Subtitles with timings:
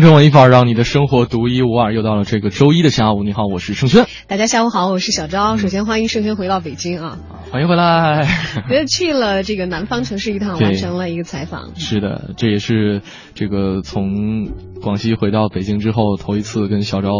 [0.00, 1.92] 京城文艺范儿，让你的生活独一无二。
[1.92, 4.06] 又到了这个周一的下午，你好，我是盛轩。
[4.28, 5.58] 大家下午好，我是小昭。
[5.58, 7.18] 首先欢迎盛轩回到北京啊，
[7.52, 8.28] 欢迎回来。
[8.70, 11.74] 我去了这个南方城市一趟，完成了一个采访。
[11.76, 13.02] 是的，这也是
[13.34, 14.50] 这个从
[14.80, 17.10] 广西回到北京之后头一次跟小昭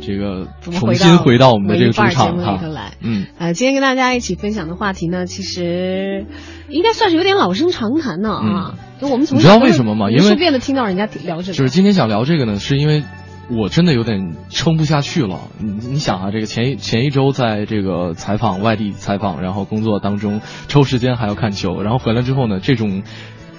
[0.00, 2.60] 这个重新回到我们的这个主场哈。
[3.00, 6.26] 嗯，呃，今天跟大家一起分享的话题呢，其实
[6.68, 8.74] 应该算是有点老生常谈呢啊。
[9.00, 10.10] 就我们从你知道为什么吗？
[10.10, 13.02] 因为顺便的听到人家聊这个，就是今天想聊这个呢，是因为
[13.50, 15.40] 我真的有点撑不下去了。
[15.58, 23.02] 你你想啊，这个前一前一周在这个采访外地采访，然后工作当中抽时间还要看球，然后回来之后呢，这种。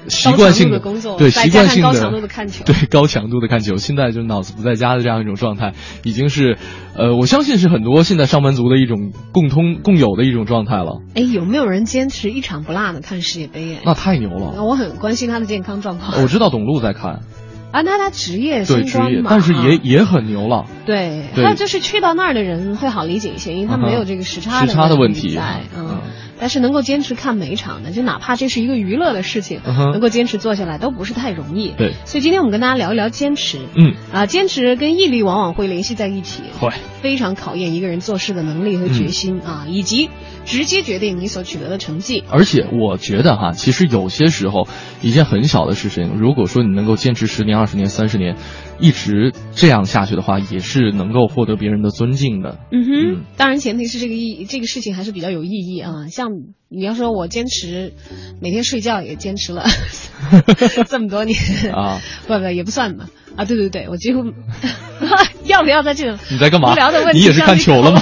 [0.10, 3.78] 习惯性的工作，对习惯性的高强度的看球，对 高强度的看球。
[3.78, 5.72] 现在就脑子不在家的这样一种状态，
[6.04, 6.58] 已经是，
[6.94, 11.00] 呃，我相信是很多现在上班族的一种共通共有的一种状态了。
[11.16, 13.78] 哎，有没有人坚持一场不落的看世界杯？
[13.86, 14.62] 那太牛了！
[14.62, 16.22] 我很关心他的健康状况。
[16.22, 17.22] 我知道董路在看。
[17.74, 20.68] 啊，那他职业对职业，但是也也很牛了。
[20.86, 26.00] 对，那就是去到那儿的人会好理解一些，因为他没有这个时差时差的问题在，嗯。
[26.40, 31.70] 但是能够坚持看每一场的，就哪怕这是一个娱乐的事情，能够坚持做下来都不是太容易。
[31.78, 33.60] 对，所以今天我们跟大家聊一聊坚持。
[33.76, 36.70] 嗯，啊，坚持跟毅力往往会联系在一起，会。
[37.02, 40.10] 非常考验一个人做事的能力和决心啊，以及
[40.46, 42.24] 直接决定你所取得的成绩。
[42.30, 44.68] 而且我觉得哈，其实有些时候
[45.02, 48.36] 一件很小的事情，如果说你能够坚持十年、二十年、三十年，
[48.80, 52.60] 一直这样下去的话，也是能够获得别人的尊敬的。
[52.72, 56.28] 嗯哼，当然前提是这个意这个事情还是比较有意义啊，像。
[56.76, 57.94] 你要说我坚持
[58.42, 59.64] 每天睡觉也坚持了
[60.90, 61.38] 这么多年
[61.72, 64.24] 啊，不不也不算吧啊，对对对，我几乎
[65.46, 66.72] 要不要在这种你在干嘛？
[66.72, 68.02] 无聊的问题你也是看球了吗？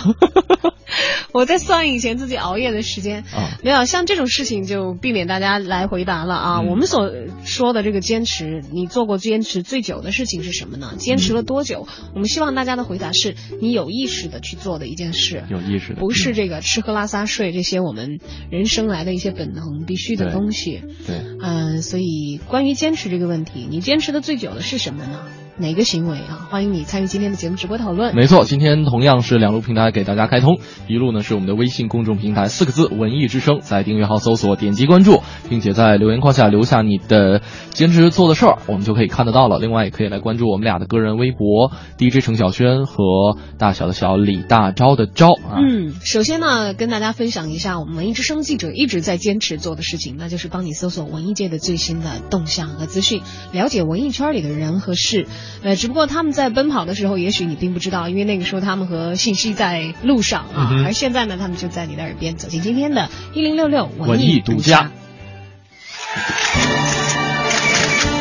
[1.33, 6.61] 我在算以前自己熬夜的时间啊，没有像这种事情就避免大家来回答了啊。
[6.61, 7.11] 我们所
[7.45, 10.93] 说的这个坚持，你做过坚持最久的事情是什么呢？
[10.97, 11.87] 坚持了多久？
[12.13, 18.19] 我们希望大家的回答是你有意识的去做的一件事，有意识的，不是这个吃喝拉撒睡这些我们
[18.49, 20.81] 人生来的一些本能必须的东西。
[21.07, 25.21] 对，嗯，所以关于坚持这个问题，你坚持的最久的是什么呢？
[25.61, 26.47] 哪个行为啊？
[26.49, 28.15] 欢迎你参与今天的节目直播讨论。
[28.15, 39.59] 没错，今天同样是两路平台给大家开通，一路呢是我们的微信公众平台，四个字“文艺之声”，在订阅号搜索，点击关注，并且在留言框下留下你的坚持做的事儿，我们就可以看得到了。
[39.59, 45.59] 另外，也可以来关注我们俩的个人微博，DJ 程晓轩和大小的小李大钊的钊啊。
[45.61, 53.21] 嗯，首先呢，跟大家分享一下我们文艺之声记者一直在坚持做的事情，那就是帮你搜索文艺界的最新的动向和资讯，
[53.51, 55.27] 了解文艺圈里的人和事。
[55.63, 60.83] 呃，只不过他们在奔跑的时候，也许你并不知道，因为那个时候他们和信息在路上啊。
[60.85, 64.91] 而现在呢，他们就在你的耳边，走进今天的“一零六六文艺独家”。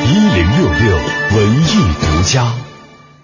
[0.07, 0.97] 一零六六
[1.37, 1.67] 文艺
[2.01, 2.70] 独家。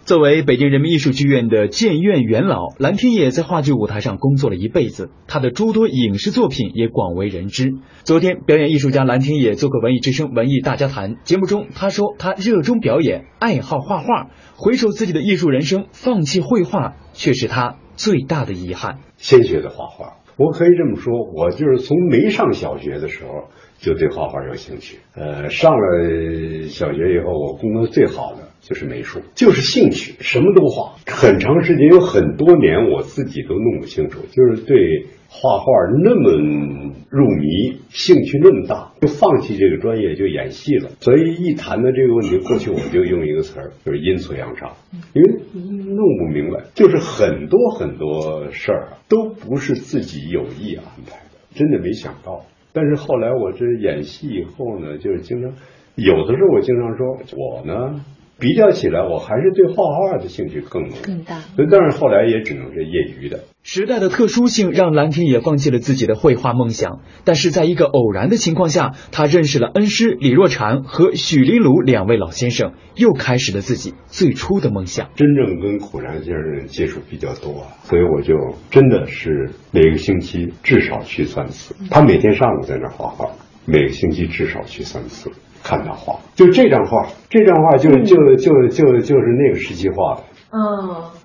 [0.07, 7.73] 作为北京人民艺术剧院的建院元老，蓝天野在话剧舞台上工作了一辈子，他的诸多影视作品也广为人知。
[8.05, 19.01] 昨天，表演艺术家蓝天野做客《文艺之声·文艺大家谈》节目中，他说他热衷表演，爱好画画，回首自己的艺术人生，放弃绘画却是他最大的遗憾。
[19.17, 24.99] 先学的画画，我可以这么说，我就是从没上小学的时候就对画画有兴趣。
[25.17, 28.46] 呃，上了小学以后，我功课最好的。
[28.69, 30.97] 就是美术，就是兴趣，什么都画。
[31.07, 35.65] 很长时间，有很多年，我自己都弄不清楚，就是对画画
[36.03, 40.91] 那么入迷，兴趣那么大，就放弃这个专业，就演戏了。
[40.99, 44.73] 所以一谈到这个问题，过去我就用一个词儿，就是阴错阳差，
[45.15, 52.45] 因为弄不明白，就是很多很多事儿都不是自己有意安排的，真的没想到。
[52.73, 55.53] 但是后来我这演戏以后呢，就是经常
[55.95, 57.07] 有的时候我经常说，
[57.37, 58.01] 我呢。
[58.39, 61.43] 比较起来，我还是对画画的兴趣更浓更大。
[61.57, 63.45] 但是后来也只能是业余的。
[63.63, 75.09] 时代的特殊性让蓝天也放弃了自己的绘画梦想，但是在一个偶然的情况下，他认识了恩师李若禅和许黎鲁两位老先生，又开始了自己最初的梦想。
[75.17, 78.35] 真正跟苦禅先生接触比较多，所以我就
[78.71, 81.75] 真的是每个星期至少去三次。
[81.91, 83.31] 他每天上午在那画画。
[83.69, 85.33] 每个星期至少去三次
[85.67, 86.21] 看他画。
[86.37, 90.23] 就这张画，这张画就就就就就是那个时期画的。
[90.53, 90.63] 嗯，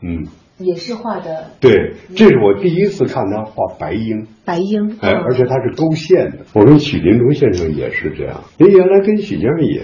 [0.01, 0.25] 嗯，
[0.57, 4.25] 也是画的对，这是我第一次看他画白鹰。
[4.43, 4.97] 白鹰。
[4.99, 6.37] 哎，嗯而且他是勾线的。
[6.53, 9.81] 我跟许林中先生也是这样，因为原来跟许先生也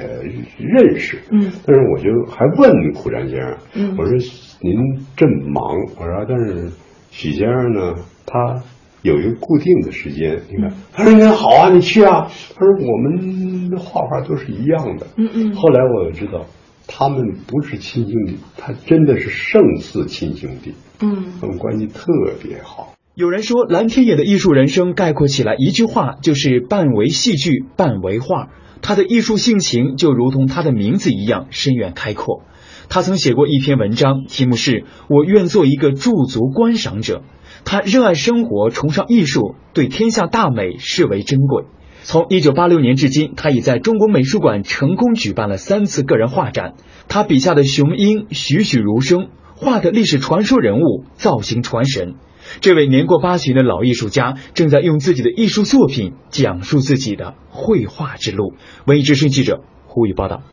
[0.57, 4.12] 认识，嗯，但是我就还问苦山先生，嗯我说
[4.59, 4.74] 您
[5.15, 5.63] 这么忙，
[6.00, 6.71] 我说但是
[7.12, 7.94] 许先生呢，
[8.25, 8.63] 他
[9.07, 16.45] 有一个固定的时间，你看，他说那好啊，你去啊， 他说我们的画画都是一样的，嗯嗯后来我知道。
[16.89, 22.06] 他们不是亲兄弟，他真的是胜似亲兄弟，嗯他们关系特
[22.42, 22.94] 别好。
[23.13, 28.51] 有人说，蓝天野的艺术人生概括起来一句话，就是半为戏剧，半为画。
[28.81, 32.44] 他的艺术性情就如同他的名字一样深远开阔。
[32.88, 37.21] 他曾写过一篇文章，题目是“我愿做一个驻足观赏者”。
[37.69, 41.66] 他热爱生活，崇尚艺术，对天下大美视为珍贵。
[42.04, 46.75] 从一九八六年至今，他已在中国美术馆成功举办了三次个人画展。
[47.10, 52.16] 他笔下的雄鹰栩栩如生，画的历史传说人物，造型传神。
[52.62, 58.54] 这位年过八旬的老艺术家正在用自己的艺术作品讲述自己的绘画之路。
[58.86, 60.44] 文艺之声记者胡宇报道。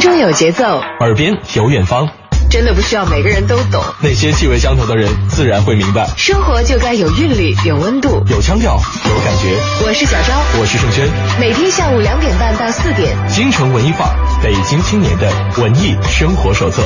[0.00, 2.08] 心中有节奏，耳边有远方，
[2.50, 3.84] 真的不需要每个人都懂。
[4.00, 6.08] 那些气味相投的人自然会明白。
[6.16, 8.24] 生活就该有韵律，有温度。
[8.30, 9.54] 有腔调，有感觉。
[9.86, 11.06] 我是小昭，我是盛轩，
[11.38, 16.82] 每天下午两点半到四点，京城文艺范儿，北京青年的文艺生活手册。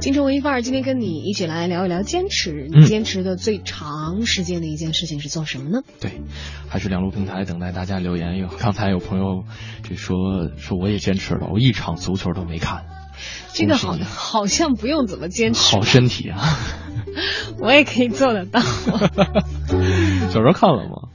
[0.00, 2.68] 京城文艺范儿今天跟你一起来聊一聊坚持。
[2.72, 5.82] 嗯你坚持的最长时间的一件事情是做什么呢？
[6.00, 6.22] 对，
[6.68, 8.38] 还是两路平台等待大家留言。
[8.38, 9.44] 有刚才有朋友
[9.82, 10.16] 这说
[10.56, 12.86] 说我也坚持了，我一场足球都没看，
[13.52, 16.40] 这个好好像不用怎么坚持，好身体啊！
[17.60, 18.60] 我也可以做得到。
[20.30, 21.09] 小时候看了吗？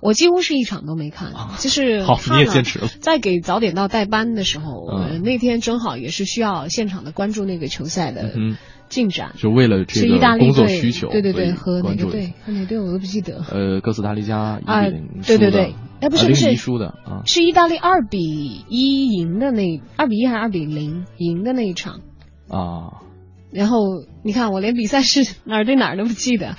[0.00, 8.56] 我几乎是一场都没看，就是好你也坚持了在给早点到代班的时候，嗯呃那天正好也是需要现场的关注那个球赛的嗯，
[8.88, 9.32] 进展。
[9.36, 12.32] 就为了这个工作队需求，对对对，和哪个队？
[12.44, 13.42] 和哪队我都不记得。
[13.50, 14.84] 呃，哥斯达黎加啊
[15.26, 22.00] 对对对哎不是啊不是输的啊是意大利二比一赢的那二比一还是二比零赢的那一场。
[22.48, 23.02] 啊
[23.50, 23.78] 然后
[24.22, 26.56] 你看，我连比赛是哪儿对哪儿都不记得，啊！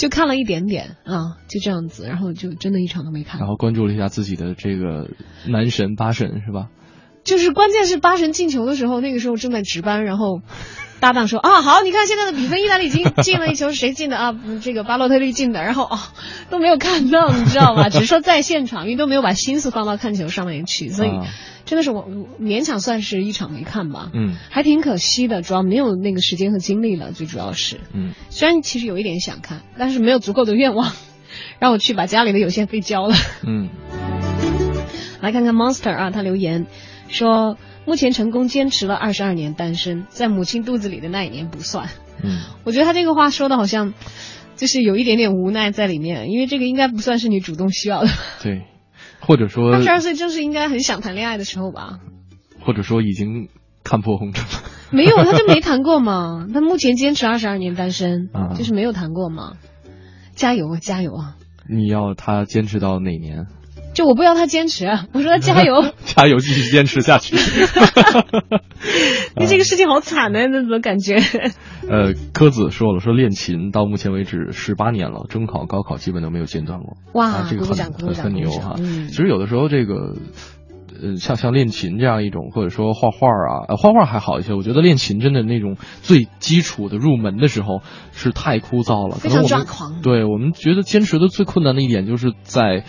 [0.00, 3.46] 就看了一点点啊，就这样子，然后就真的一场都没看然。
[3.46, 5.10] 后关注了一下自己的这个
[5.46, 6.70] 男神八神是吧？
[7.24, 10.40] 就是关键是八神进球的时候，那个时候正在值班，然后
[11.00, 14.38] 搭档说啊，好，你看现在的比分，意大利已经进了一球，谁进的啊？
[14.44, 15.98] 嗯这个巴洛特利进的，然后哦
[16.50, 17.88] 都没有看到，你知道吗？
[17.90, 21.26] 只是说在现场，因为都没有把心思放到看球上面去，所以啊
[21.64, 24.10] 真的是我我勉强算是一场没看吧。
[24.12, 30.92] 嗯还挺可惜的，主要没有那个时间和精力了，最主要是，嗯虽然其实有一点想看，但是没有足够的愿望，
[31.60, 33.14] 让我去把家里的有线费交了。
[33.46, 33.68] 嗯
[35.22, 36.66] 来看看 Monster 啊，他留言
[37.10, 41.88] 说，目前成功坚持了二十二年单身，在母亲肚子里的那一年不算。
[42.22, 43.94] 嗯，我觉得他这个话说的好像
[44.56, 48.08] 就是有一点点无奈在里面，因为这个应该不算是你主动需要的。
[48.42, 48.62] 对，
[49.20, 51.98] 或者说 二十二岁正是应该很想谈恋爱的时候吧？
[52.60, 53.48] 或者说已经
[53.82, 54.50] 看破红尘了。
[54.90, 56.46] 没有，他就没谈过嘛。
[56.52, 59.54] 他目前坚持二十二年单身，啊就是没有谈过嘛。
[60.34, 61.36] 加油啊，加油啊！
[61.68, 63.46] 你要他坚持到哪年？
[63.92, 65.84] 就我不要他坚持啊， 我说他加油。
[66.04, 67.36] 加油，继续坚持下去。
[69.36, 71.16] 你 这个事情好惨呢，那怎么感觉？
[71.88, 76.96] 呃，柯子说了，说练琴到目前为止十八年了，中考、高考基本都没有间断过。
[77.14, 78.76] 哇啊，这个很很很牛哈。
[78.78, 80.16] 嗯其实有的时候这个。
[81.02, 84.52] 呃，像像练琴这样一种，或者说画画啊，呃，画画还好一些。
[84.52, 87.80] 我觉得练琴真的那种最基础的入门的时候
[88.12, 92.84] 是太枯燥了，非常可能我们抓狂对我们觉得坚持的最困难的一点就是在，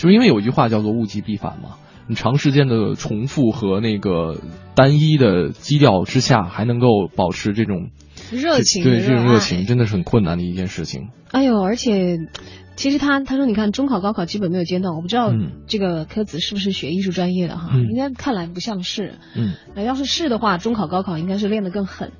[0.00, 1.76] 就是因为有一句话叫做物极必反嘛。
[2.06, 4.38] 你长时间的重复和那个
[4.74, 7.90] 单一的基调之下，还能够保持这种
[8.32, 11.10] 热情对这种热情，真的是很困难的一件事情。
[11.30, 12.16] 哎呦，而且
[12.76, 19.16] 其实他他说，你看中考、高考基本没有间断，我不知道嗯这个科子是不是学艺术专业的哈，嗯应该看来不像是。
[19.36, 22.10] 嗯，那要是是的话，中考、高考应该是练得更狠，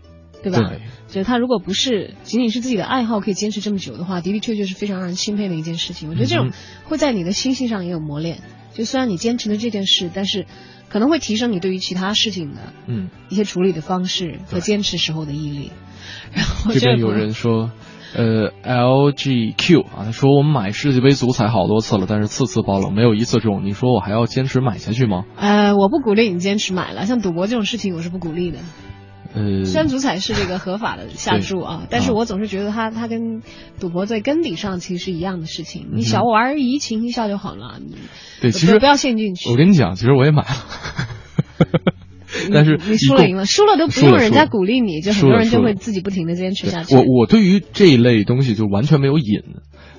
[0.42, 0.58] 对吧？
[0.68, 6.08] 对，就是他如果不是仅仅是自己的爱好可以坚持这么久的话，的的确确是非常让人钦佩的一件事情。
[6.08, 6.52] 我觉得这种嗯
[6.84, 8.38] 会在你的心性上也有磨练。
[8.74, 10.46] 就虽然你坚持了这件事，但是
[10.88, 15.70] 可能会提升你对于其他事情的嗯，一些处理的方式和坚持时候的毅力。
[16.32, 17.70] 然后这边有人说。
[18.12, 23.64] 呃，LGQ 啊，他说我们买世界杯足彩好多次了，但是次次爆冷，没有一次中。
[23.64, 25.26] 你说我还要坚持买下去吗？
[25.36, 28.58] 呃，我不鼓励你坚持买了，像赌博这种事情，我是不鼓励的。
[29.32, 33.42] 呃，虽然足彩是这个合法的下注啊，但是我总是觉得它它跟
[33.78, 35.88] 赌博在根底上其实是一样的事情。
[35.92, 37.94] 你小玩儿怡情一笑就好了，你
[38.40, 39.48] 对，其实不要陷进去。
[39.48, 40.48] 我跟你讲，其实我也买了。
[42.52, 46.96] 但是你输了赢了，输了都不用人家鼓励你，就很多人就会自己不停的坚持下去。
[46.96, 49.42] 我我对于这一类东西就完全没有瘾，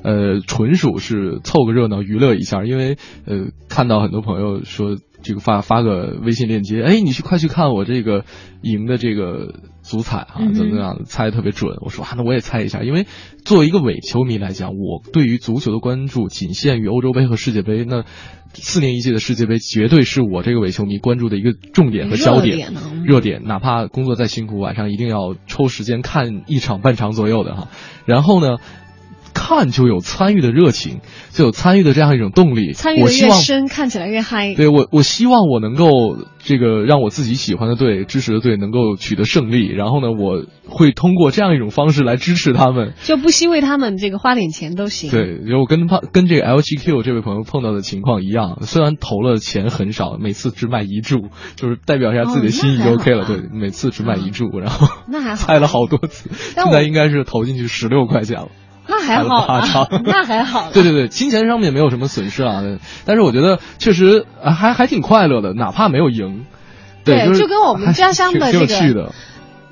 [0.02, 2.66] 呃，纯属是凑个热闹娱乐一下。
[2.66, 8.26] 因为呃，看到很多朋友说这个发发个微信链接，哎，你去快去看我这个
[8.62, 11.78] 赢的这个足彩啊，怎么样猜的特别准。
[11.82, 13.06] 我说啊，那我也猜一下，因为
[13.46, 18.04] 作为一个伪球迷来讲，我对于足球的关注仅限于欧洲杯和世界杯那。
[18.54, 22.74] 四年一届的世界杯绝对是我这个伪球迷关注的一个重点和焦点，
[23.06, 23.44] 热点。
[23.46, 27.70] 哪怕工作再辛苦，晚上一定要抽时间看一场半场左右的哈。
[28.06, 28.58] 然后呢？
[29.34, 31.00] 看就有参与的热情，
[31.32, 32.74] 就有参与的这样一种动力。
[32.74, 34.54] 参与的越深，看起来越嗨。
[34.54, 39.68] 对我，我希望我能够这个让我自己喜欢的队、支持的队能够取得胜利。
[39.68, 45.10] 然后呢，我会通过这样一种方式来支持他们，就不惜为他们这个花点钱都行。
[45.10, 53.26] 对，就我跟他跟这个 LGQ 这位朋友碰到的情况一样，虽然投了钱很少，每次只买一注，就是代表一下自己的心意就 OK 了。
[53.26, 58.48] 对，每次只买一注，然后那还好， 猜了好多次，现在应该是投进去十六块钱了。
[58.88, 60.70] 那还好，那还好。
[60.74, 62.62] 对对对，金钱上面没有什么损失啊，
[63.06, 66.46] 但是我觉得确实还还挺快乐的，哪怕没有赢。
[67.04, 69.14] 对，就跟我们家乡的这个。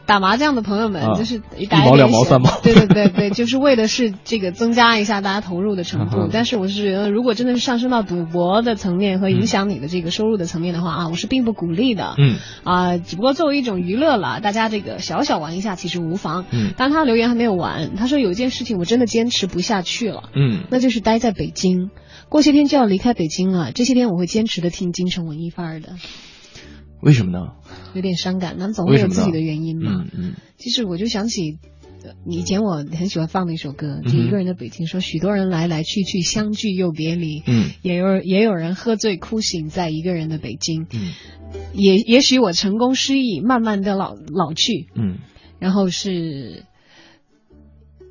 [0.10, 6.28] 打麻将的朋友们就是一毛两毛三毛， 对对对对，就是为的是这个增加一下大家投入的程度。
[6.34, 12.16] 但是我是觉得，如果真的是上升到赌博的层面和影响你的这个收入的层面的话啊，我是并不鼓励的。
[12.18, 16.46] 嗯啊，只不过作为一种娱乐了，大家这个小小玩一下其实无妨。
[16.50, 20.24] 嗯，但他留言还没有完，他说有一件事情我真的坚持不下去了。
[20.36, 21.92] 嗯，那就是待在北京，
[22.30, 23.72] 过些天就要离开北京了。
[23.72, 25.89] 这些天我会坚持的听京城文艺范儿的。
[27.01, 27.54] 为什么呢？
[27.93, 30.05] 有点伤感，那总会有自己的原因嘛。
[30.05, 30.36] 嗯嗯。
[30.58, 31.58] 其实我就想起，
[32.25, 37.41] 以前我很喜欢放的一首歌，就一个人的北京，说许多人来来去去，相聚又别离。
[37.47, 37.71] 嗯。
[37.82, 40.88] 也有也有人喝醉哭醒在一个人的北京。
[40.91, 41.13] 嗯。
[41.73, 44.88] 也也许我成功失意，慢慢的老老去。
[44.95, 45.17] 嗯。
[45.60, 46.65] 然后是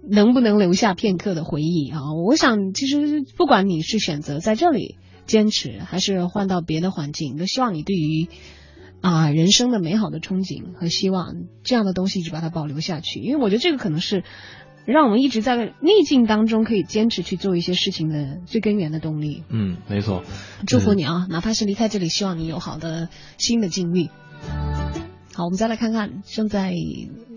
[0.08, 2.14] 能不能留下片刻的回忆啊？
[2.14, 8.28] 我想，其实不管你是选择在这里坚持，还是换到别的环境，都希望你对于。
[9.00, 14.24] 啊，人生的美好的憧憬和希望，这样的东西一直把它保留下去，因为我觉得这个可能是
[14.84, 19.44] 让我们一直在逆境当中可以坚持去做一些事情的最根源的动力。
[19.48, 20.24] 嗯，没错。
[20.66, 24.08] 祝福你啊，哪怕是离开这里，希望你有好的新的境遇。
[25.34, 26.72] 好，我们再来看看正在。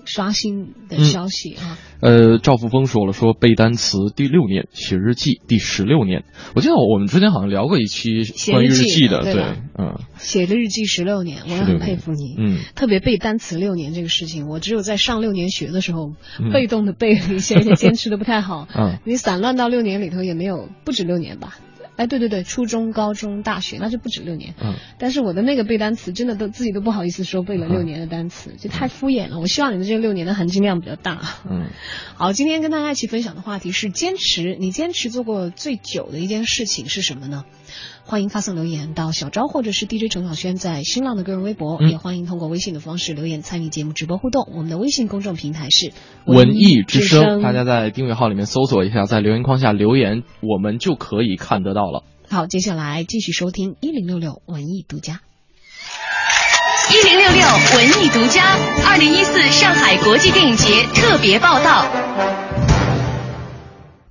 [0.05, 1.77] 刷新的消息啊！
[2.01, 6.23] 呃，赵富峰说了，说背单词第六年，写日记第十六年。
[6.55, 9.33] 我记得我们之前好像聊过一期关于日记的，对，
[9.77, 16.13] 嗯，写的日记十六年，我也很佩服你，嗯，特别背单词六年这个事情，我只有在上六年学的时候，
[16.51, 21.57] 被动的背了一些，而且坚持的不太好， 嗯，你散乱到六年里头也没有不止六年吧。
[22.01, 24.55] 哎，对对对，初中、高中、大学，那就不止六年。
[24.59, 29.39] 嗯，但是我的那个背单词，真的都自己都不好意思说背了六年的单词，就太敷衍了。
[29.39, 31.21] 我希望你的这六年的含金量比较大。
[31.47, 31.67] 嗯，
[32.17, 34.57] 好，今天跟大家一起分享的话题是坚持。
[34.59, 37.45] 你坚持做过最久的一件事情是什么呢？
[38.11, 44.49] 欢迎发送留言到小昭或者是 DJ 陈小轩在新浪的个人微博，也欢迎通过微信的方式留言参与节目直播互动。
[44.53, 45.93] 我们的微信公众平台是
[46.25, 52.03] 文艺之声，大家在订阅号里面搜索一下，在留言框下留言，我们就可以看得到了。
[52.29, 55.21] 好，接下来继续收听一零六六文艺独家。
[56.89, 57.41] 一零六六
[57.77, 58.57] 文艺独家，
[58.89, 61.85] 二零一四上海国际电影节特别报道。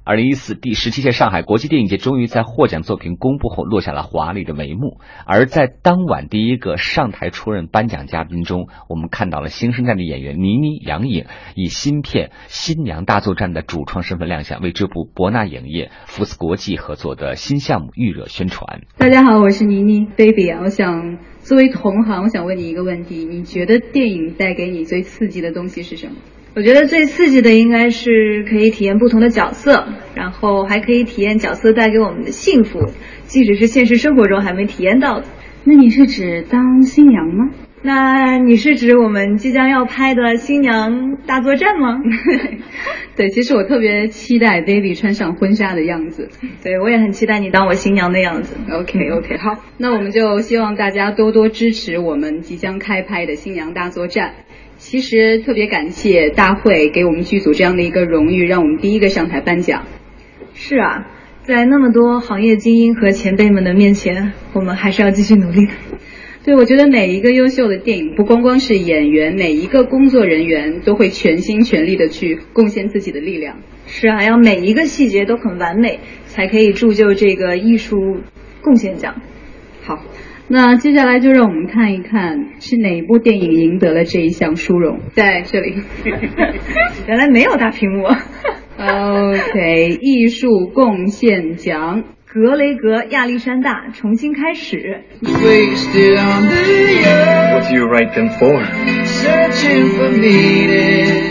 [0.02, 4.98] 二零一四第十七届上海国际电影节终于在获奖作品公布后落下了华丽的帷幕。
[5.26, 18.80] 而在当晚第一个上台出任颁奖嘉宾中，我们看到了新生代的演员倪妮、杨颖以新片《新娘大作战》的主创身份亮相，为这部博纳影业、福斯国际合作的新项目预热宣传。
[18.96, 20.50] 大家好，我是倪妮，baby！
[20.62, 26.14] 我想作为同行，我想问你一个问题：你觉得电影带给你最刺激的东西是什么？
[26.54, 32.80] 我觉得最刺激的应该是可以体验不同的角色，然后还可以体验角色带给我们的幸福，
[33.26, 35.26] 即使是现实生活中还没体验到的。
[35.64, 37.50] 那你是指当新娘吗？
[37.82, 41.98] 那你是指我们即将要拍的《新娘大作战》吗？
[43.16, 46.28] 对，其实我特别期待 Baby 穿上婚纱的样子。
[46.62, 48.56] 对，我也很期待你当我新娘的样子。
[48.70, 54.30] OK OK，好，那我们就希望大家多多支持我们即将开拍的《新娘大作战》。
[54.80, 59.84] 其实特别感谢大会给我们剧组这样的一个荣誉，让我们第一个上台颁奖。
[60.54, 61.06] 是啊，
[61.44, 65.72] 在那么多行业精英和前辈们的面前，我们还是要继续努力的。
[66.44, 73.58] 对，我觉得每一个优秀的电影，不光光是演员，每一个工作人员都会全心全力的去贡献自己的力量。
[73.86, 78.22] 是啊，要每一个细节都很完美，才可以铸就这个艺术
[78.62, 79.20] 贡献奖。
[79.82, 80.02] 好，
[80.52, 84.98] 那接下来就让我们看一看，是哪一部电影赢得了这一项殊荣。
[85.12, 85.76] 在这里，
[87.06, 88.08] 原来没有大屏幕。
[88.76, 95.02] OK，艺术贡献奖，格雷格·亚历山大重新开始。
[95.22, 95.38] What
[97.68, 98.60] do you write them for?
[99.04, 101.29] Searching for meaning.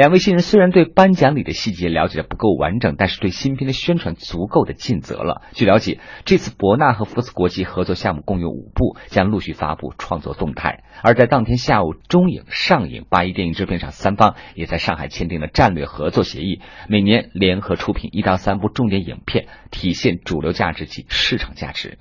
[0.00, 5.42] 两位新人虽然对颁奖礼的细节了解的不够完整，但是对新片的宣传足够的尽责了。
[5.52, 10.84] 据了解，这次博纳和福斯国际合作项目共有五部，将陆续发布创作动态。
[11.02, 21.98] 而在当天下午，中影、上影、八一电影制片厂三方也在上海签订了战略合作协议，每年联合出品一到三部重点影片，体现主流价值及市场价值。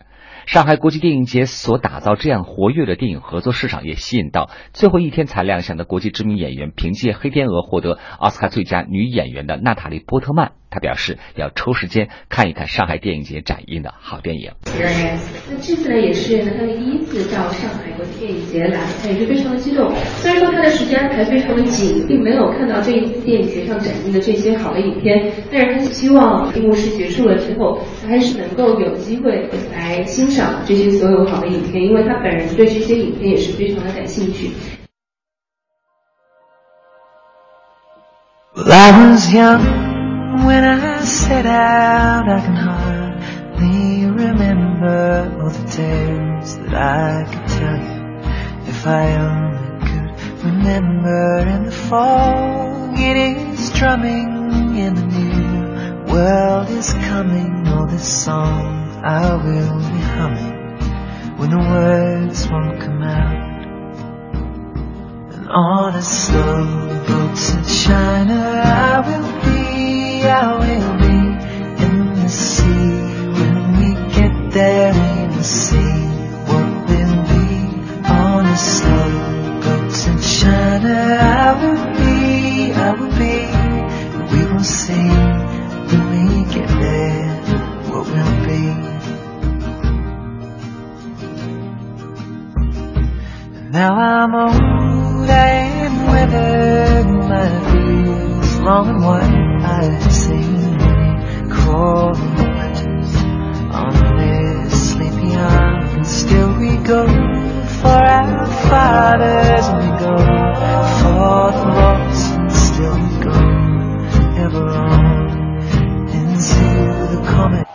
[0.52, 10.54] 上海国际电影节所打造这样活跃的电影合作市场，也吸引到最后一天才亮相的国际知名演员，凭借《黑天鹅》获得奥斯卡最佳女演员的娜塔莉·波特曼。
[10.70, 14.52] 她表示要抽时间看一看上海电影节展映的好电影。
[14.66, 19.94] 那这次呢也是呢他的第一次到上海国际电影节来，他也是非常的激动。
[20.22, 34.52] 虽然说他的时间安排非常的紧，并没有看到这一次电影节上展映的这些好的影片，但是他希望闭幕式结束了之后，他还是能够有机会来欣赏这些所有好的影片，因为他本人对这些影片也是非常的感兴趣。
[38.56, 39.79] Well, I was young
[40.46, 42.28] when I set out.
[42.30, 48.00] I can hardly remember all the tales that I could tell you.
[48.70, 56.70] If I only could remember in the fog, it is drumming in the new world
[56.70, 57.68] is coming.
[57.68, 58.66] All this song
[59.04, 60.58] I will be humming
[61.38, 63.66] when the words won't come out.
[65.34, 66.66] And on a slow
[67.08, 69.59] boat to China I will be,
[70.24, 71.18] I will be
[71.86, 72.92] in the sea.
[73.38, 75.94] When we get there we will see
[76.48, 77.48] what will be.
[78.06, 79.12] On a slow
[79.64, 83.38] boat to China I will be, I will be.
[84.16, 85.10] And we will see
[85.90, 87.36] when we get there
[87.88, 88.64] what will be.
[93.72, 97.79] Now I'm old and withered, my
[98.70, 99.34] moment white.
[99.64, 103.12] I've seen many cold winters
[103.74, 107.02] on this sleepy island, and still we go
[107.82, 110.16] for our fathers, and we go
[111.00, 113.38] for the lost, and still we go
[114.46, 115.28] ever on
[116.20, 116.68] into
[117.14, 117.66] the comet.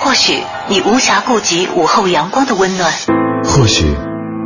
[0.00, 2.92] 或许你无暇顾及午后阳光的温暖，
[3.42, 3.96] 或许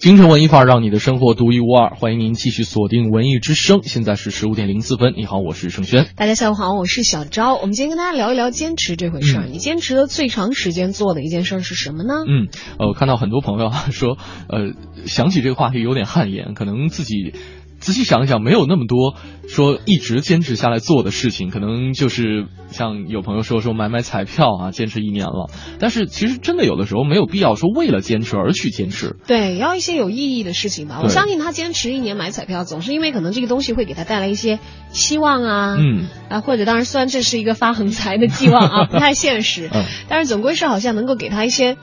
[0.00, 1.94] 京城文艺范儿，让你的生活独一无二。
[1.94, 5.12] 欢迎您继续锁定文艺之声，现在是十五点零四分。
[5.14, 6.06] 你好，我是盛轩。
[6.16, 7.54] 大家下午好，我是小昭。
[7.56, 9.44] 我们今天跟大家聊一聊坚持这回事儿。
[9.44, 12.14] 嗯你坚持的最长时间做的一件事儿是什么呢？
[12.26, 14.16] 嗯，呃，我看到很多朋友啊说，
[14.48, 14.72] 呃，
[15.04, 17.34] 想起这个话题有点汗颜，可能自己
[17.80, 19.14] 仔细想一想，没有那么多
[19.48, 25.50] 说一直坚持下来做的事情，可能就是像有朋友说说买买彩票啊，坚持一年了。
[25.78, 29.16] 但是其实真的有的时候没有必要说为了坚持而去坚持。
[29.26, 31.00] 对，要一些有意义的事情吧。
[31.02, 34.58] 我相信他坚持一年买彩票，总是因为可能这个东西会给他带来一些
[34.92, 41.78] 希望啊，嗯啊，或者当然虽然这是一个发横财的寄望啊， 不太现实，嗯但是总归是好像能够给他一些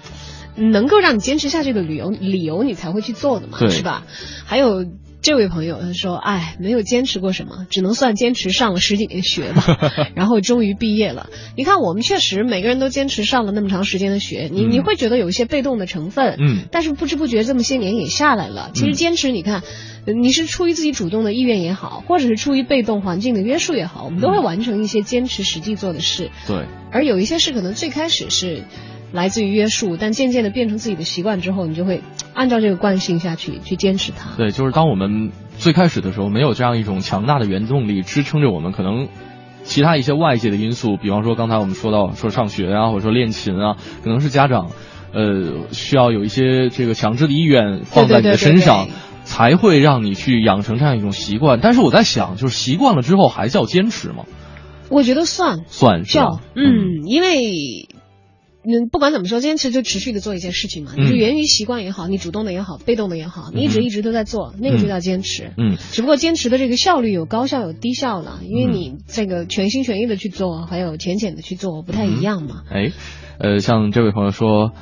[0.56, 4.04] 能够让你坚持下去的理由，理由你才会去做的嘛，是吧？
[4.46, 4.86] 还有。
[5.22, 9.64] 这位朋友他说：“哎，没有坚持过什么，只能算坚持上了十几年学吧，
[10.16, 11.30] 然后终于毕业了。
[11.56, 18.72] 你看，我们确实每个人都坚持上了那么长时间的学，你、嗯你会觉得有一些被动的成分，嗯但是不知不觉这么些年也下来了。
[18.74, 19.64] 其实坚持，你看，
[20.06, 26.30] 呃你是出于自己主动的意愿也好，或者是出于被动环境的约束也好，我们都会完成一些坚持实际做的事。
[26.48, 28.64] 对，而有一些事可能最开始是
[29.12, 32.02] 来自于约束，但渐渐的变成自己的习惯之后，你就会
[32.34, 34.36] 按照这个惯性下去去坚持它。
[34.38, 39.08] 对，就是当我们最开始的时候，没有这样一种强大的原动力支撑着我们，可能
[39.64, 44.72] 其他一些外界的因素，比方说刚才我们说到 说上学啊，或者说练琴啊，可能是家长
[45.14, 48.86] 呃，需要有一些这个强制的意愿放在你的身上。
[48.86, 54.24] 对对对对才会让你去养成这样一种习惯，但是我在想，就是习惯了之后还叫坚持吗？
[54.90, 57.90] 我觉得算算叫，嗯，因为。
[58.68, 65.54] 嗯，不管怎么说，坚持就持续的做一件事情嘛，嗯你是源于习惯也好，你主动的也好，被动的也好，你一直嗯一直都在做，那个就叫坚持。
[65.58, 72.64] 嗯只不过坚持的这个效率有高效有低效了，因为你这个全心全意的去做，还有浅浅的去做，不太一样嘛。
[72.70, 72.92] 哎，
[73.40, 74.74] 呃，像这位朋友说，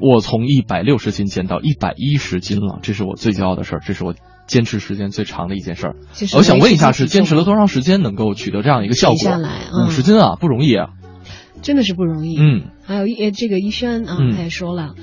[0.00, 4.14] 我从一百六十斤减到一百一十斤了，这是我最骄傲的事儿，这是我
[4.46, 6.36] 坚持时间最长的一件事儿就是。
[6.36, 9.86] 我想问一下，是坚持了多长时间能够取得这样一个效果？
[9.86, 10.90] 五十斤啊，不容易啊。
[11.62, 12.36] 真的是不容易。
[12.38, 14.94] 嗯，还有一呃这个医生啊，嗯他也说了，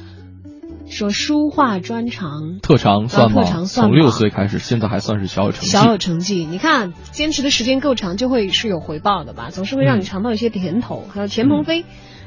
[0.89, 3.41] 说书画专长特长算吗？
[3.41, 5.67] 啊特长算从六岁开始，现在还算是小有成绩。
[5.67, 6.45] 小有成绩。
[6.45, 9.49] 你看，坚持的时间够长，就会是有回报的吧？
[9.51, 11.03] 总是会让你嗯尝到一些甜头。
[11.13, 11.85] 还有钱鹏飞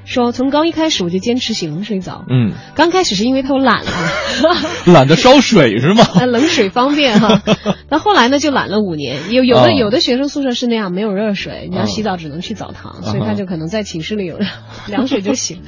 [0.09, 2.25] 说，从高一开始我就坚持洗冷水澡。
[2.31, 3.92] 嗯，刚开始是因为偷懒了，
[4.90, 6.03] 懒得烧水是吗？
[6.18, 7.42] 啊冷水方便哈。
[7.90, 9.31] 那后来呢，就懒了五年。
[9.31, 14.38] 有有的、哦有的学生宿舍是那样，没有热水，你要哦洗澡只能去澡堂，啊所以他就可能在寝室里有
[14.88, 15.61] 凉水就行。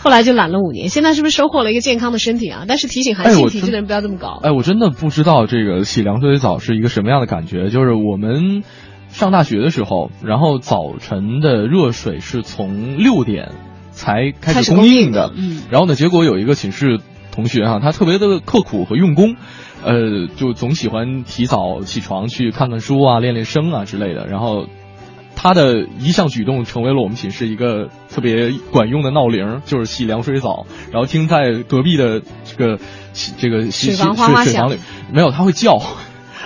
[0.00, 2.64] 后来就懒了五年，现在是不是收获了一个健康的身体啊？
[2.66, 4.40] 但是提醒寒性体质的人不要这么搞。
[4.42, 7.70] 哎，我真的不知道这个洗凉水澡是一个什么样的感觉。
[7.70, 8.64] 就是我们
[9.08, 13.52] 上大学的时候，然后早晨的热水是从六点
[13.94, 15.32] 才开开始供应应的。
[15.34, 17.00] 嗯然后呢，结果有一个寝室
[17.32, 19.36] 同学哈、他特别的刻苦和用功，
[19.82, 24.26] 呃，就总喜欢提早起床去看看书啊、练练声啊之类的。
[24.26, 24.66] 然后
[25.34, 30.66] 他的一项举动成为了我们寝室一个特别管用的闹铃，就是洗凉水澡。
[30.92, 32.78] 然后听在隔壁的这个
[33.12, 34.78] 洗这个洗洗哗哗响水水房里，
[35.12, 35.80] 没有，他会叫。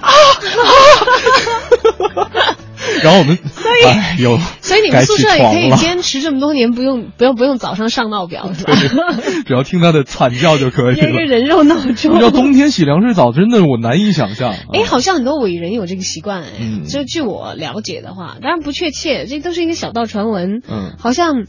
[3.03, 8.72] 然后我们，以哎呦，所以你们宿舍也可以坚持这么多年，不用不用不用早上上闹表是吧？
[9.46, 11.24] 只要 听他的惨叫就可以一个了。
[11.27, 11.88] 人肉闹钟。
[11.90, 14.55] 你知道冬天洗凉水澡真的我难以想象。
[14.72, 16.48] 哎，好像很多伟人有这个习惯哎。
[16.61, 20.62] 嗯就据我了解的话，当然不确切，这都是一个小道传闻。
[20.68, 21.46] 嗯好像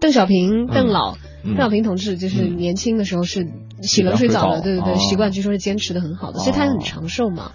[0.00, 3.46] 邓小平、嗯邓老、嗯邓小平同志就是嗯年轻的时候是
[3.82, 7.52] 洗冷水澡的，对对对，哦习惯据说是坚持的很好的，哦所以他很长寿嘛。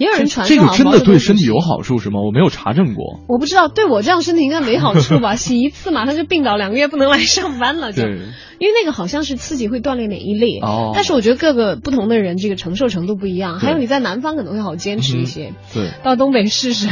[0.00, 2.20] 也有人传这个真的对身体有好处是吗？
[2.24, 3.20] 我没有查证过。
[3.28, 5.36] 我不知道，对我这样身体应该没好处吧？
[5.36, 8.02] 洗一次马上就病倒，两个月不能来上班了就。
[8.02, 16.88] 对，因为那个好像是刺激会锻炼免疫力，哦但是我觉得各个不同的人这个承受程度不一样，还有你在南方可能会好坚持一些，对，到东北试试，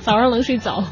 [0.00, 0.82] 早上冷水澡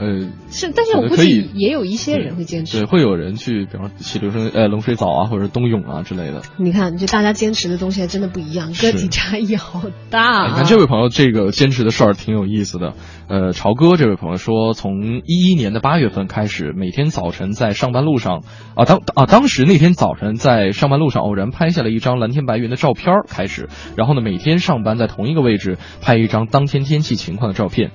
[0.00, 2.78] 呃，是，但是我估计也有一些人会坚持。
[2.78, 6.40] 对，会有人去，比方说洗流水呃冷水澡啊，或者冬泳啊之类的。
[6.56, 10.46] 你看，就大家坚持的东西还真的不一样，个体差异好大、啊。
[10.48, 12.94] 你看这位朋友这个坚持的事儿挺有意思的。
[13.28, 18.42] 呃，朝哥这位朋友说，从一一年的八月份开始，每天早晨在上班路上
[18.74, 27.90] 啊，当啊当时那天早晨在上班路上偶然拍下了一张蓝天白云的照片开始，然后呢每天上班在同一个位置拍一张当天天气情况的照片，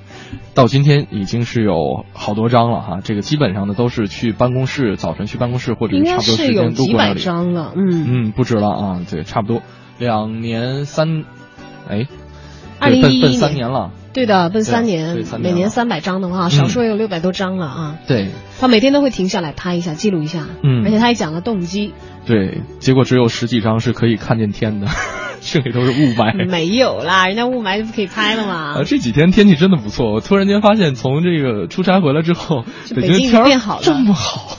[0.56, 3.00] 到今天已经是有好多张了哈。
[3.04, 7.20] 这个基本上呢都是去办公室，早晨去办公室或者差不多时间都过那里。
[7.20, 8.06] 张了，嗯。
[8.08, 9.62] 嗯，不止了啊，对，差不多
[10.00, 11.26] 两年三，
[11.90, 12.08] 哎，
[12.80, 13.92] 二零一一年了。
[14.14, 17.96] 对的，奔三年，三年了每年三百张的话，少说也有六百多张了啊。
[18.08, 20.48] 对他每天都会停下来拍一下，记录一下。
[20.64, 21.94] 嗯而且他还讲了动机，
[22.26, 24.88] 对，结果只有十几张是可以看见天的，
[25.42, 26.50] 剩下都是雾霾。
[26.50, 28.84] 没有啦，人家雾霾就不可以拍了吗啊，。
[28.86, 30.14] 这几天天气真的不错。
[30.14, 32.64] 我突然间发现，从这个出差回来之后，
[32.96, 34.58] 北京天儿变好了这么好，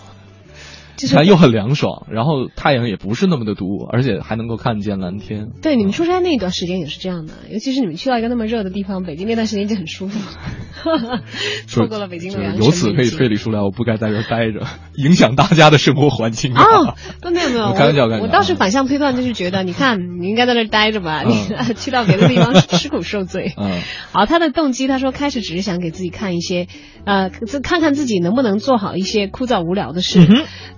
[0.97, 5.49] 就是又很凉爽，然后太阳也不是那么的毒，而且还能够看见蓝天。
[5.63, 10.19] 对，你们出差那段时间也是这样的，尤其是你们去到一个那么热的地方，北京那段时间就很舒服，
[11.67, 16.67] 错过了北京的就是良辰由此可以推理出来，我不该在这儿待着，影响大家的生活环境没有
[17.31, 23.53] 没有， 我开玩笑开玩笑我倒是反向推断，就是觉得，你看你应该在这儿待着吧，嗯你 去到别的地方吃 苦受罪。
[23.57, 23.81] 嗯
[24.13, 26.67] 好，他的动机，他说开始只是想给自己看一些，
[27.05, 27.31] 呃，
[27.63, 30.21] 看看自己能不能做好一些枯燥无聊的事。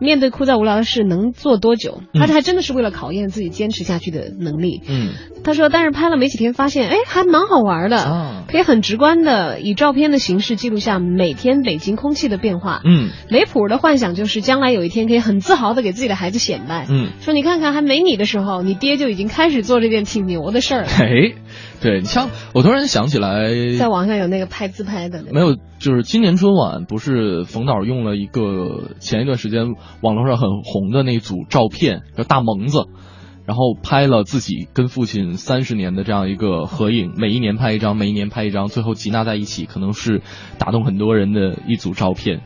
[0.08, 2.00] 嗯面对枯燥无聊的事，能做多久？
[2.14, 4.80] 嗯他这还真的是为了考验自己坚持下去的能力。
[4.88, 5.12] 嗯
[5.44, 12.80] 他说，但是拍了没几天，发现哎还蛮好玩的，啊可以很直观的以照片的形式记录下每天北京空气的变化。
[12.84, 20.88] 嗯雷普的幻想就是将来有一天可以很自豪的给自己的孩子显摆，嗯，说你看看还没你的时候，你爹就已经开始做这件挺牛的事儿了。
[20.98, 21.34] 哎，
[21.82, 32.86] 对你像我突然想起来，在网上有那个拍自拍的那个，没有，就是今年春晚不是冯导用了一个前一段时间网络上很红的那组照片，叫大萌子，
[33.46, 40.20] 然后拍了自己跟父亲三十年的这样一个合影，每一年拍一张，每一年拍一张，最后集纳在一起，可能是
[40.58, 42.42] 打动很多人的一组照片。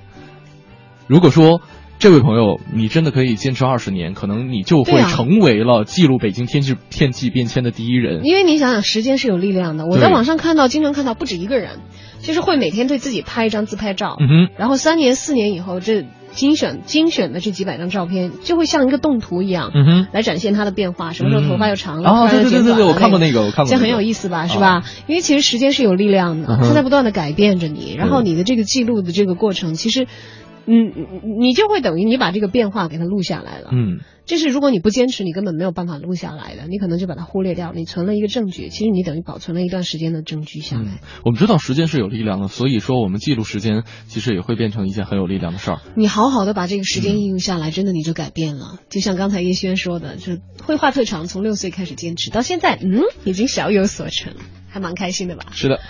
[1.09, 1.63] 如果说
[2.03, 8.25] 这位朋友，你真的可以坚持二十年，可能你就会成为了记录北京天气天气变迁的第一人。
[8.25, 9.87] 因为你想想，时间是有力量的。
[9.87, 11.79] 我在网上看到，经常看到不止一个人，
[12.21, 21.13] 就是会每天对自己拍一张自拍照，嗯哼，然后三年、四年以后，这精选精选的这几百张照片，就会像一个动图一样，嗯哼来展现它的变化。
[21.13, 24.39] 什么时候头发又长了，哦对对对我看过那个我看过这很有意思吧？
[24.41, 24.83] 啊是吧？
[25.07, 30.09] 因为其实时间是有力量的，嗯它在不断的改变着你，然后你的这个记录的这个过程，其实。
[30.67, 30.93] 嗯，
[31.41, 33.71] 你就会等于你把这个变化给它录下来了。
[33.73, 37.73] 嗯，这是如果你不坚持，你根本没有办法录下来的，你可能就把它忽略掉。
[37.73, 41.01] 你存了一个证据，其实你等于保存了一段时间的证据下来。
[41.25, 45.81] 我们知道时间是有力量的，所以说我们记录时间，其实也会变成一件很有力量的事儿。
[45.97, 48.79] 你好好的把这个时间应用下来，真的你就改变了。
[48.89, 54.35] 就像刚才叶轩说的，就绘画特长从六岁开始坚持，到现在，嗯，已经小有所成，
[54.69, 55.47] 还蛮开心的吧？
[55.53, 55.81] 是的。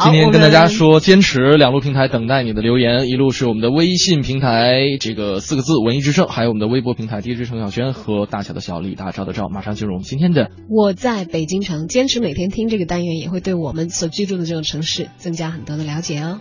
[0.00, 9.48] 好今天跟大家说，坚持两路平台等待你的留言，一路是我们的微信平台这个四个字“文艺之声”，还有我们的微博平台 DJ 程小轩和大小的小李大赵的赵。
[9.48, 16.38] 马上进入我们今天的我在北京城，坚持每天听这个单元，也会对我们所居住的这个城市增加很多的了解哦。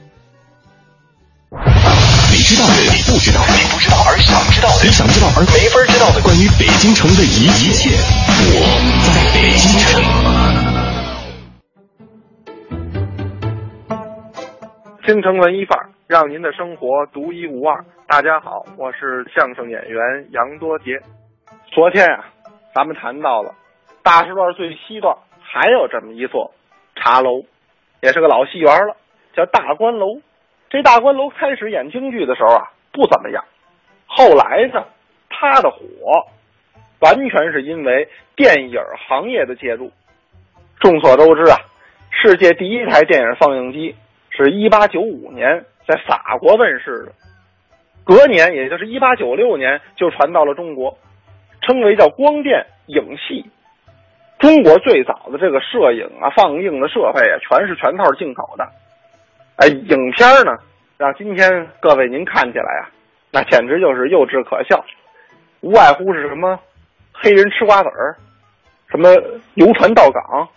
[1.49, 7.89] 你知道的，你不知道的，你不知道而想知道的，你想知道而没法知道的，关于北京城的一一切，
[8.53, 8.61] 我
[9.01, 10.66] 在北京城。
[15.07, 17.81] 京城文艺范儿，让您的生活独一无二。
[18.09, 20.99] 大家好，我是相声演员杨多杰。
[21.71, 22.25] 昨天啊，
[22.75, 23.55] 咱们谈到了
[24.03, 26.51] 大石段最西段还有这么一座
[26.95, 27.45] 茶楼，
[28.01, 28.97] 也是个老戏园了，
[29.33, 30.19] 叫大观楼。
[30.69, 33.45] 这大观楼开始演京剧的时候啊，不怎么样。
[34.07, 34.83] 后来呢，
[35.29, 35.79] 它的火
[36.99, 39.89] 完全是因为电影行业的介入。
[40.81, 41.55] 众所周知啊，
[42.11, 43.95] 世界第一台电影放映机
[44.45, 47.11] 是一八九五年在法国问世的，
[48.03, 50.97] 隔年也就是一八九六年就传到了中国，
[51.61, 53.45] 称为叫光电影戏。
[54.39, 58.69] 中国最早的这个摄影啊、放映的设备啊，全是全套进口的。
[59.55, 60.55] 哎，影片呢，
[60.97, 62.89] 让今天各位您看起来啊，
[63.31, 64.85] 那简直就是幼稚可笑，
[65.61, 66.59] 无外乎是什么
[67.11, 68.15] 黑人吃瓜子儿，
[68.91, 69.09] 什么
[69.55, 70.47] 游船到港、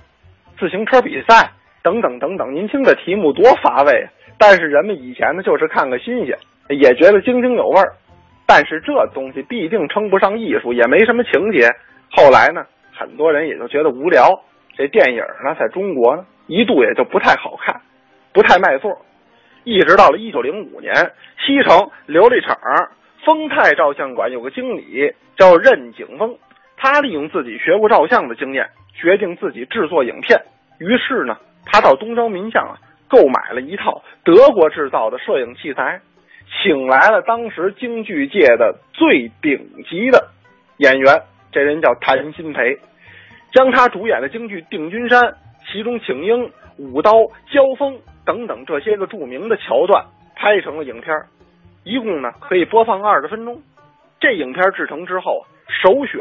[0.58, 1.50] 自行车比赛
[1.82, 2.54] 等等等等。
[2.54, 4.08] 您听这题目多乏味啊！
[4.38, 6.36] 但是人们以前呢，就是看个新鲜，
[6.68, 7.92] 也觉得津津有味儿。
[8.46, 11.68] 但是这东西毕竟称不上艺术，也没什么情节。
[12.10, 14.42] 后来呢，很多人也就觉得无聊。
[14.76, 17.80] 这电影呢，在中国呢，一度也就不太好看，
[18.32, 18.90] 不太卖座。
[19.64, 20.94] 一直到了一九零五年，
[21.38, 22.56] 西城琉璃厂
[23.26, 26.34] 丰泰照相馆有个经理叫任景峰，
[26.78, 30.40] 他利用自己学过照相的经验，决定自己制作影片。
[30.78, 32.74] 于是呢，他到东张民巷啊，
[33.08, 36.00] 购买了一套德国制造的摄影器材，
[36.62, 40.28] 请来了当时京剧界的最顶级的
[40.78, 42.78] 演员，这人叫谭鑫培，
[43.52, 45.22] 将他主演的京剧《定军山》
[45.70, 47.12] 其中请缨、舞刀、
[47.52, 51.14] 交锋等等这些个著名的桥段拍成了影片，
[51.84, 53.60] 一共呢可以播放二十分钟。
[54.18, 55.44] 这影片制成之后啊，
[55.82, 56.20] 首选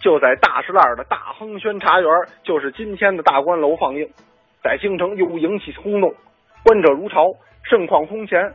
[0.00, 2.10] 就在大石栏的大亨轩茶园，
[2.42, 4.08] 就是今天的大观楼放映，
[4.64, 6.14] 在京城又引起轰动，
[6.64, 7.30] 观者如潮，
[7.64, 8.50] 盛况空前。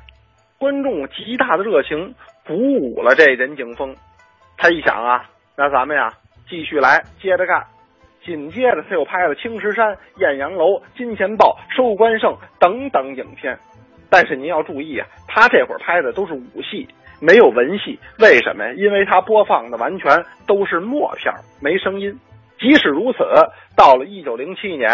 [0.57, 2.15] 观众极大的热情
[2.47, 3.95] 鼓舞了这任景峰，
[4.57, 6.11] 他一想啊，那咱们呀
[6.49, 7.63] 继续来，接着干。
[8.25, 10.65] 紧接着他又拍了《青石山》《艳阳楼》
[10.97, 13.55] 《金钱豹》《收官胜》等等影片。
[14.09, 16.87] 但是您要注意啊，他这会儿拍的都是武戏，
[17.21, 17.99] 没有文戏。
[18.17, 18.73] 为什么呀？
[18.75, 22.19] 因为他播放的完全都是默片，没声音。
[22.59, 23.19] 即使如此，
[23.77, 24.91] 到了一九零七年，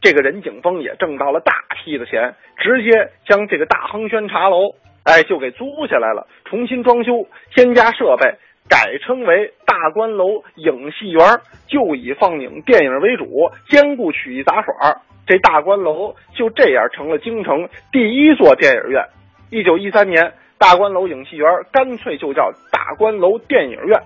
[0.00, 8.34] 这个任景峰也挣到了大批的钱，直接将这个大亨轩茶楼，哎，就给租下来了，重新装修，添加设备。
[8.68, 11.20] 改称为大观楼影戏园，
[11.68, 14.74] 就以放映电影为主，兼顾曲艺杂耍。
[15.24, 19.04] 这大观楼就这样成了京城第一座电影院。
[19.50, 24.02] 一九一三年，大观楼影戏园干脆就叫大观楼电影院，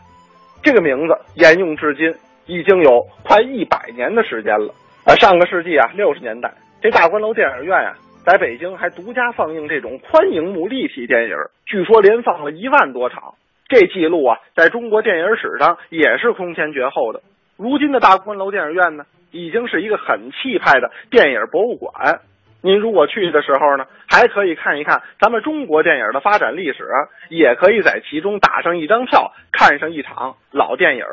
[0.62, 4.74] 这个名字沿用至今，已经有快一百年的时间了。
[5.16, 7.94] 上个世纪啊，六十年代，这大观楼电影院、啊，
[8.24, 11.36] 在北京还独家放映这种宽银幕立体电影，
[11.66, 13.34] 据说连放了一万多场。
[13.68, 17.22] 这记录啊，在中国电影史上也是空前绝后的。
[17.56, 22.20] 如今的大观楼电影院呢，已经是一个很气派的电影博物馆。
[22.62, 26.84] 您如果去的时候呢，还可以看一看咱们中国电影的发展历史，
[27.28, 31.04] 也可以在其中打上一张票，看上一场老电影。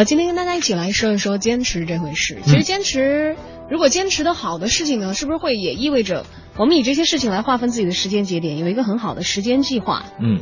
[0.00, 2.38] 了，今天跟大家一起来说一说坚持这回事。
[2.44, 3.36] 其实坚持，
[3.70, 6.24] 如果坚持的好的事情呢，是不是会也意味着
[6.56, 10.04] 我们以这些事情来划分自己的时间节点，有一个很好的时间计划？
[10.18, 10.40] 嗯，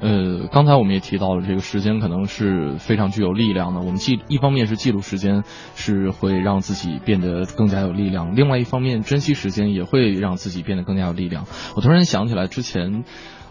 [0.00, 3.80] 呃，刚才我们也提到了，这个时间可能是非常具有力量的。
[3.80, 5.42] 我们记，一方面是记录时间，
[5.74, 11.46] 是会让自己变得更加有力量；另外一方面，珍惜时间也会让自己变得更加有力量。
[11.76, 13.04] 我突然想起来之前。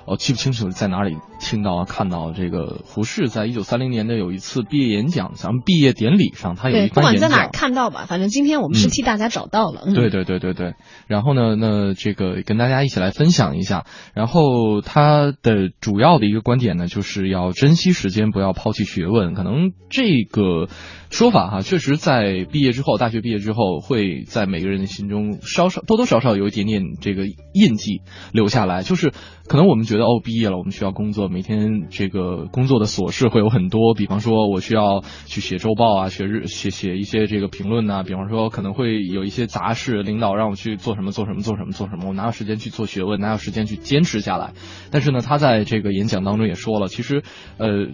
[0.07, 6.93] 我记不清楚在哪里听到、看到这个胡适在一九三零年的有一次毕业演讲，咱们毕业典礼上他有，一番演讲。
[6.93, 9.83] 不管在哪看到吧，反正今天我们是替大家找到了。
[9.85, 10.75] 嗯、对对对对对，
[11.07, 13.85] 然后呢，那这个跟大家一起来分享一下。
[14.13, 19.33] 然后他的主要的一个观点呢，就是要珍惜时间，不要抛弃学问。
[19.33, 20.69] 可能这个
[21.09, 28.01] 说法哈，确实在毕业之后，大学毕业之后，会在每个人的心中稍稍多多少少有一点点这个印记
[28.33, 28.83] 留下来。
[28.83, 29.11] 就是
[29.47, 44.53] 可能我们觉得哦，毕业了，我们需要工作，每天这个工作的琐事会有很多，比方说我需要去写周报啊，写日写写一些这个评论呐、比方说可能会有一些杂事，领导让我去做什么做什么做什么做什么，我哪有时间去做学问，哪有时间去坚持下来？
[44.91, 47.23] 但是呢，他在这个演讲当中也说了，其实
[47.57, 47.87] 呃。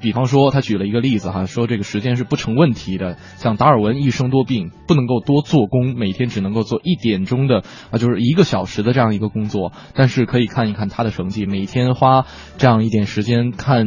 [0.00, 3.16] 比方说，他举了一个例子哈，说这个时间是不成问题的。
[3.36, 9.72] 像达尔文一生多病，不能够多做工，每天只能够做一点钟的啊，就是一个小时的这样一个工作。
[9.94, 12.26] 但是可以看一看他的成绩，每天花
[12.56, 13.86] 这样一点时间看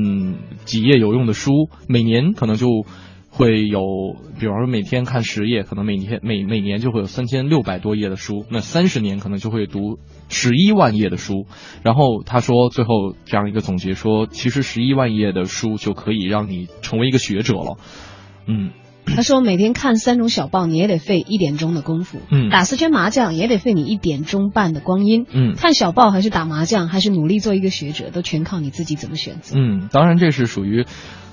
[0.65, 2.67] 几页有用的书，每年可能就。
[3.33, 3.81] 会有，
[4.41, 9.99] 比方说每天看十页，可能每天每每年就会有三千六百多页的书，那三十年可能就会读
[10.31, 11.45] 十一万页的书。
[11.83, 17.77] 然后他说，最后这样一个总结说，其实十一万页的书就可以让你成为一个学者了。
[18.47, 18.71] 嗯，
[19.05, 22.19] 他说每天看三种小报，你也得费一点钟的功夫。
[22.31, 25.25] 嗯打四圈麻将也得费你一点钟半的光阴。
[25.31, 29.55] 嗯看小报还是打麻将，还是努力做一个学者，都全靠你自己怎么选择。
[29.59, 30.85] 嗯，当然这是属于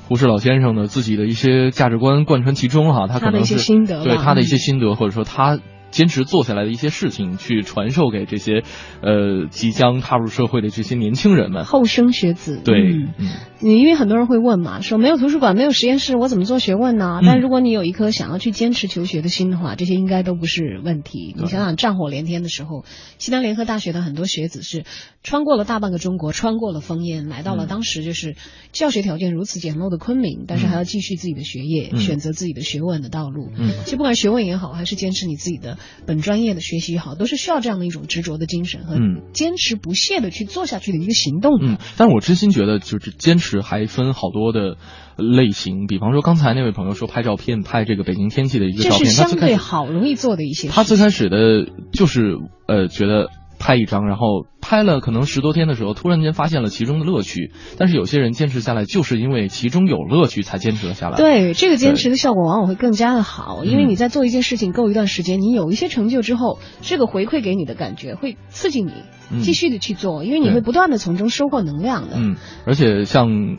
[0.08, 5.58] 胡适老先生的自己的一些价值观贯穿其中哈，他可他的一些能是心得对他的一些嗯心得，或者说他。
[5.90, 8.62] 坚持做下来的一些事情，去传授给这些，
[9.02, 11.64] 呃，即将踏入社会的这些年轻人们。
[11.64, 13.30] 后生学子，对，嗯
[13.60, 17.18] 因为很多人会问嘛，说没有图书馆，没有实验室，我怎么做学问呢？
[17.22, 21.34] 嗯但如果你有一颗想要去坚持求学的心的话，这些应该都不是问题。
[21.36, 22.84] 你想想，战火连天的时候，
[23.18, 24.84] 西南联合大学的很多学子是
[25.22, 28.36] 穿过了大半个中国，穿过了烽烟，来到了嗯当时就是
[28.72, 33.50] 教学条件如此简陋的昆明，但是还要继续自己的学业，嗯选择自己的学问的道路。
[33.56, 41.58] 嗯其实不管学问也好，还是坚持你自己的本专业的学习也好，都是需要这样的一种执着的精神和嗯坚持不懈的去做下去的一个行动。
[41.60, 44.76] 嗯，但是我真心觉得，就是坚持还分好多的
[45.16, 45.86] 类型。
[45.86, 50.68] 比方说，刚才那位朋友说拍照片，拍这个北京天气的一个这是照片，他相对好容易做的一些。
[50.68, 53.28] 他最开始的就是呃觉得
[53.58, 57.52] 拍一张，然后拍了可能十多天的时候，突然间发现了其中的乐趣。
[57.76, 61.16] 但是有些人坚持下来，就是因为其中有乐趣才坚持了下来。
[61.16, 68.92] 对这个坚持的效果往往会更加的好，因为嗯你在做一件事情够一段时间，你有一些成就之后，这个回馈给你的感觉会刺激你
[69.32, 72.16] 嗯继续的去做，因为你会不断的从中收获能量的。
[72.16, 73.56] 嗯，而且像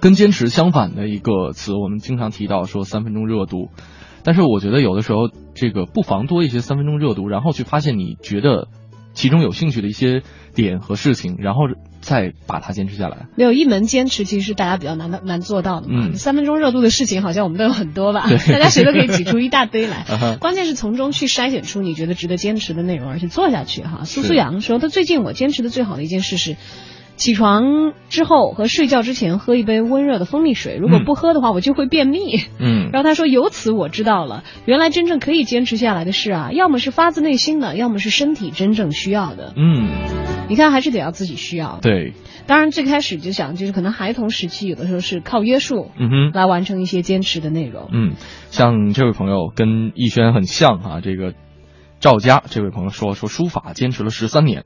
[0.00, 3.70] 跟坚持相反的一个词，我们经常提到说三分钟热度。
[4.24, 8.68] 但是我觉得有的时候，这个不妨多一些三分钟热度，然后去发现你觉得
[9.18, 10.22] 其中有兴趣的一些
[10.54, 11.62] 点和事情，然后
[12.00, 13.26] 再把它坚持下来。
[13.34, 16.06] 没有一门坚持，其实是大家比较难的难做到的嘛。
[16.06, 20.06] 嗯三分钟热度的事情，好像我们都有很多吧， 大家谁都可以挤出一大堆来。
[20.38, 24.04] 关键是从中去筛选出你觉得值得坚持的内容，而且做下去哈。
[24.04, 26.56] 苏苏阳说，他最近我坚持的最好的一件事是。
[27.18, 32.38] 起床之后和睡觉之前喝一杯温热的蜂蜜水，如果嗯不喝的话，我就会便秘。
[32.58, 39.52] 嗯 然后他说：“由此我知道了，原来真正可以坚持下来的事啊，要么是发自内心的，要么是身体真正需要的。
[39.56, 39.88] 嗯，
[40.48, 41.80] 你看，还是得要自己需要。
[41.82, 42.14] 对，
[42.46, 47.88] 当然，最开始就想，就是可能孩童时期有的时候是靠约束，嗯哼来完成一些坚持的内容。
[47.92, 48.14] 嗯，
[48.50, 51.34] 像这位朋友跟逸轩很像啊，这个
[51.98, 54.64] 赵佳这位朋友说说书法坚持了十三年，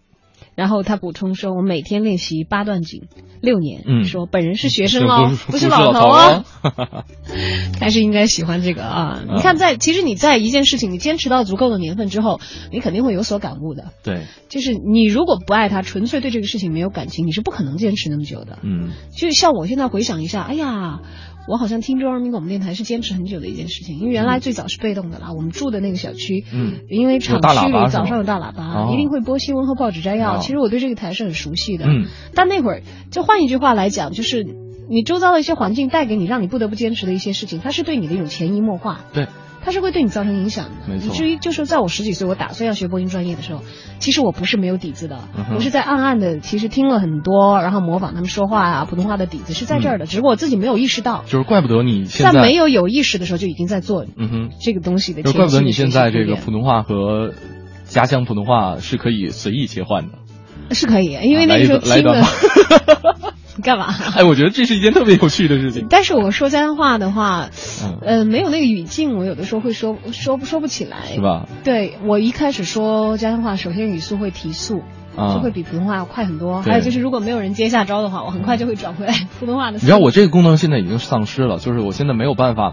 [0.54, 3.02] 然后他补充说：“我每天练习八段锦
[3.40, 3.82] 六年。
[3.86, 7.04] 嗯说本人是学生这哦，不是老老头哦，哦。
[7.80, 9.22] 还是应该喜欢这个啊。
[9.26, 12.40] 嗯你看在，其实你在一件事情你坚持到足够的年份之后，
[12.70, 13.92] 你肯定会有所感悟的。
[14.02, 18.58] 对，就是你如果不爱他，纯粹对这个事情没有感情，你是不可能坚持那么久的。
[18.62, 21.00] 嗯就像我现在回想一下，哎呀，
[21.48, 30.41] 我好像听中央人民广播电台是坚持很久的一件事情，因为原来最早是被动的啦，我们住的那个小区，嗯因为厂区里早上有大喇叭，哦一定会播新闻和报纸摘要。
[30.42, 32.06] 哦其实我对这个台是很熟悉的，嗯。
[32.34, 34.44] 但那会儿就换一句话来讲，就是
[34.90, 39.00] 你周遭的一些环境带给你，让你不得不坚持的一些事情，它是对你的一种潜移默化。
[39.12, 39.28] 对。
[39.64, 43.62] 它是会对你造成影响的，以至于就是在我十几岁，我打算要学播音专业的时候，
[44.00, 55.12] 其实我不是没有底子的，嗯我是在暗暗的其实听了很多，然后模仿他们说话啊，普通话的底子是在这儿的，只不过我自己没有意识到，就是怪不得你嗯现在在没有有意识的时候就已经在做嗯哼，这个东西
[60.70, 62.24] 是可以因为那个时候听的。
[63.56, 63.94] 你 干嘛？
[64.16, 65.86] 哎，我觉得这是一件特别有趣的事情。
[65.90, 67.50] 但是我说家乡话的话，
[67.84, 71.20] 嗯，呃，没有那个语境，我有的时候会说说不说不起来，是？
[71.20, 71.46] 吧？
[71.62, 74.82] 对我一开始说家乡话，首先语速会提速，
[75.16, 76.62] 啊就会比普通话要快很多。
[76.62, 79.72] 还有就是，如果没有人接下招的话，我很快就会转回来 普通话的。
[79.74, 82.72] 你知道我这个功能现在已经丧失了，就是我现在没有办法。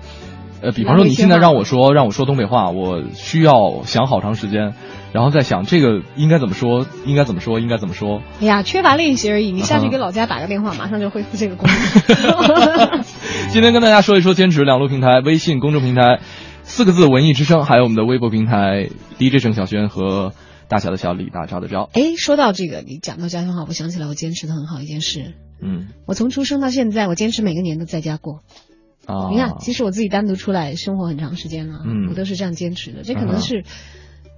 [0.62, 4.74] 呃，比方说你现在让我说让我说东北话，我需要想好长时间，
[5.12, 8.22] 然后再想这个应该怎么说，应该怎么说，应该怎么说。
[8.42, 9.52] 哎呀，缺乏练习而已。
[9.52, 13.04] 你下去啊给老家打个电话，马上就恢复这个功能。
[13.52, 16.20] 今天跟大家说一说坚持两路平台，微信公众平台
[16.64, 20.34] 四个字文艺之声，还有我们的微博平台 DJ 郑小轩和
[20.68, 21.90] 大小的小李大招的招。
[21.94, 25.34] 哎，说到这个，你讲到家乡话，我想起来我坚持的很好一件事。
[25.62, 28.42] 嗯我从出生到现在，我坚持每个年都在家过。
[29.06, 33.02] 啊，你看，其实我自己单独出来生活很长时间了，嗯我都是这样坚持的。
[33.04, 33.64] 这可能是，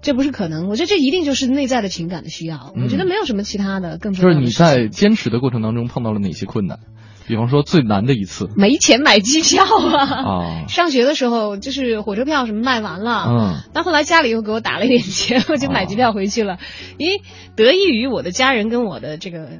[0.02, 2.74] 这不是可能，我觉得这一定就是内在的情感的需要。
[2.76, 4.49] 嗯我觉得没有什么其他的更重就是你。
[4.52, 6.80] 在坚持的过程当中碰到了哪些困难？
[7.28, 10.64] 比方说最难的一次没钱买机票啊！
[10.64, 16.58] 啊， 上学的时候就是火车票什么卖完了，嗯，但后来家里又给我打了一点钱， 我就买机票回去了。
[16.97, 17.22] 因为
[17.56, 19.60] 得益于我的家人跟我的这个，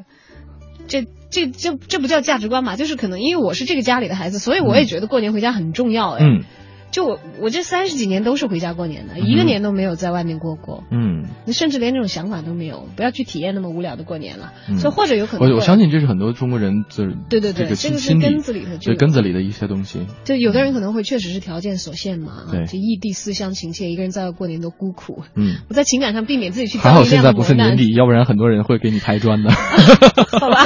[0.87, 6.25] 这这这这不叫价值观嘛，就是可能因为我是这个家里的孩子，所以我也觉得过年回家很重要哎。
[6.25, 6.43] 嗯
[6.91, 14.51] 就我我这三十几年都是回家过年的，一个年都没有在外面过过，嗯，甚至连这种想法都没有，不要去体验那么无聊的过年了。
[14.69, 20.05] 嗯所以或者有可能我我相信这是很多中国人就是对对对这个这个是根子里头就对根子里的一些东西。
[20.23, 25.23] 就有的人可能会确实是条件所限嘛，对就异地思乡情切，一个人在外过年多孤苦。
[25.35, 29.51] 嗯，我在情感上避免自己去还好现在不是年底，要不然很多人会给你拍砖的。
[30.31, 30.65] 好吧，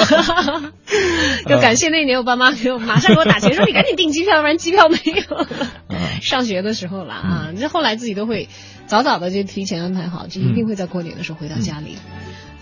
[1.49, 5.45] 要感谢那年我爸妈给我马上给我打钱，说你赶紧订机票，要不然机票没有。
[5.89, 8.49] 嗯上学的时候了啊，这后来自己都会
[8.87, 11.97] 早早的就提前安排好，就一定会在过年的时候回到家里。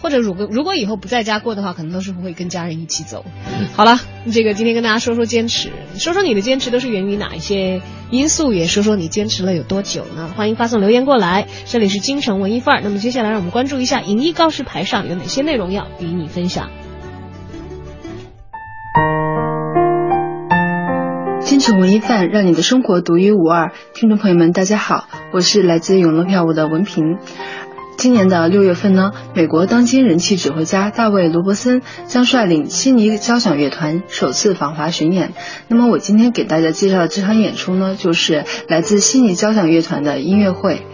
[0.02, 3.24] 或者如果如果以后不在家过的话，可能都是会跟家人一起走。
[3.74, 4.02] 好了，
[4.34, 7.82] 这个今天跟大家说说坚持，说说你的坚持都是源于哪一些
[8.12, 10.34] 因素，也说说你坚持了有多久呢？
[10.36, 12.82] 欢迎发送留言过来，这里是京城文艺范儿。
[12.84, 16.70] 那么接下来让我们关注一下影艺告示牌上有哪些内容要与你分享。
[21.66, 23.72] 是文艺范，让你的生活独一无二。
[23.94, 27.20] 听众朋友们，大家好，我是来自永乐票务的文平。
[27.98, 35.32] 今年的六月份呢，美国当今人气指挥家大卫·罗伯森将率领悉尼交响乐团首次访华巡演。
[35.70, 40.86] 那么我今天给大家介绍的这场演出呢，就是来自悉尼交响乐团的音乐会。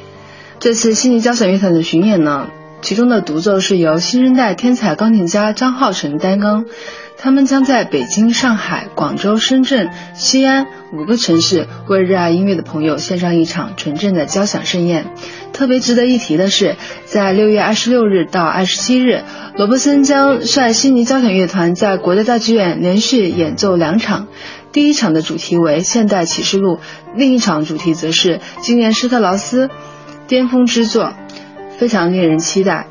[0.59, 2.47] 这次悉尼交响乐团的巡演呢，
[2.81, 6.65] 其中的独奏是由新生代天才钢琴家张浩成担纲。
[7.21, 15.13] 他们将在北京、上海、广州、深圳、西安五个城市为热爱音乐的朋友献上一场纯正的交响盛宴。
[15.51, 19.23] 特别值得一提的是，在六月二十六日到二十七日，
[19.57, 24.27] 罗伯森将率悉尼交响乐团在国家大剧院连续演奏两场。
[24.71, 26.75] 第一场的主题为《现代启示录》，
[27.17, 29.69] 另一场主题则是今年施特劳斯
[30.27, 31.11] 巅峰之作，
[31.79, 32.87] 非常令人期待。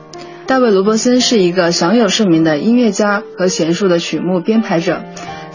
[0.47, 5.05] 大卫·罗伯森是一个享有盛名的音乐家和娴熟的曲目编排者，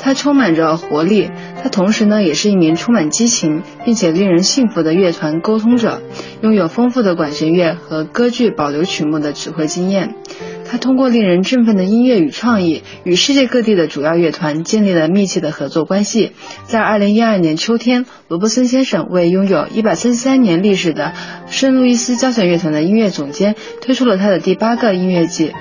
[0.04, 1.32] 他充满着活力，
[1.64, 6.02] 他同时呢也是一名充满激情并且令人信服的乐团沟通者，
[6.42, 10.16] 拥有丰富的管弦乐和歌剧保留曲目的指挥经验。
[10.70, 16.32] 他通过令人振奋的音乐与创意，与世界各地的主要乐团建立了密切的合作关系。
[16.66, 21.14] 在二零一二年秋天，罗伯森先生为拥有一百三十三年历史的
[21.48, 25.54] 圣路易斯交响乐团的音乐总监推出了他的第八个音乐季。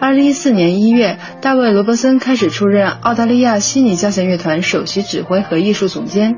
[0.00, 6.36] 二零一四年一月，大卫·罗伯森开始出任澳大利亚悉尼交响乐团首席指挥和艺术总监。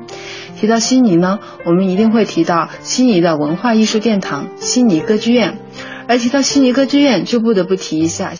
[0.55, 5.57] 提到悉尼呢，我们一定会提到悉尼的文化艺术殿堂——悉尼歌剧院。
[6.07, 8.31] 而提到悉尼歌剧院，就不得不提一下。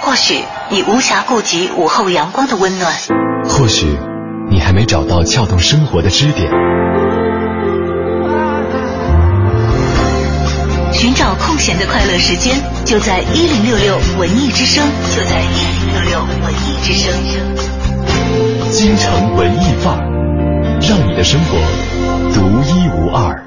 [0.00, 2.92] 或许你无暇顾及午后阳光的温暖，
[3.48, 3.86] 或许
[4.50, 6.50] 你还没找到撬动生活的支点，
[11.62, 14.84] 闲的快乐时间，就在一零六六文艺之声，
[15.14, 17.14] 就在一零六六文艺之声。
[18.72, 20.02] 京城文艺范儿，
[20.80, 21.56] 让你的生活
[22.34, 23.46] 独一无二。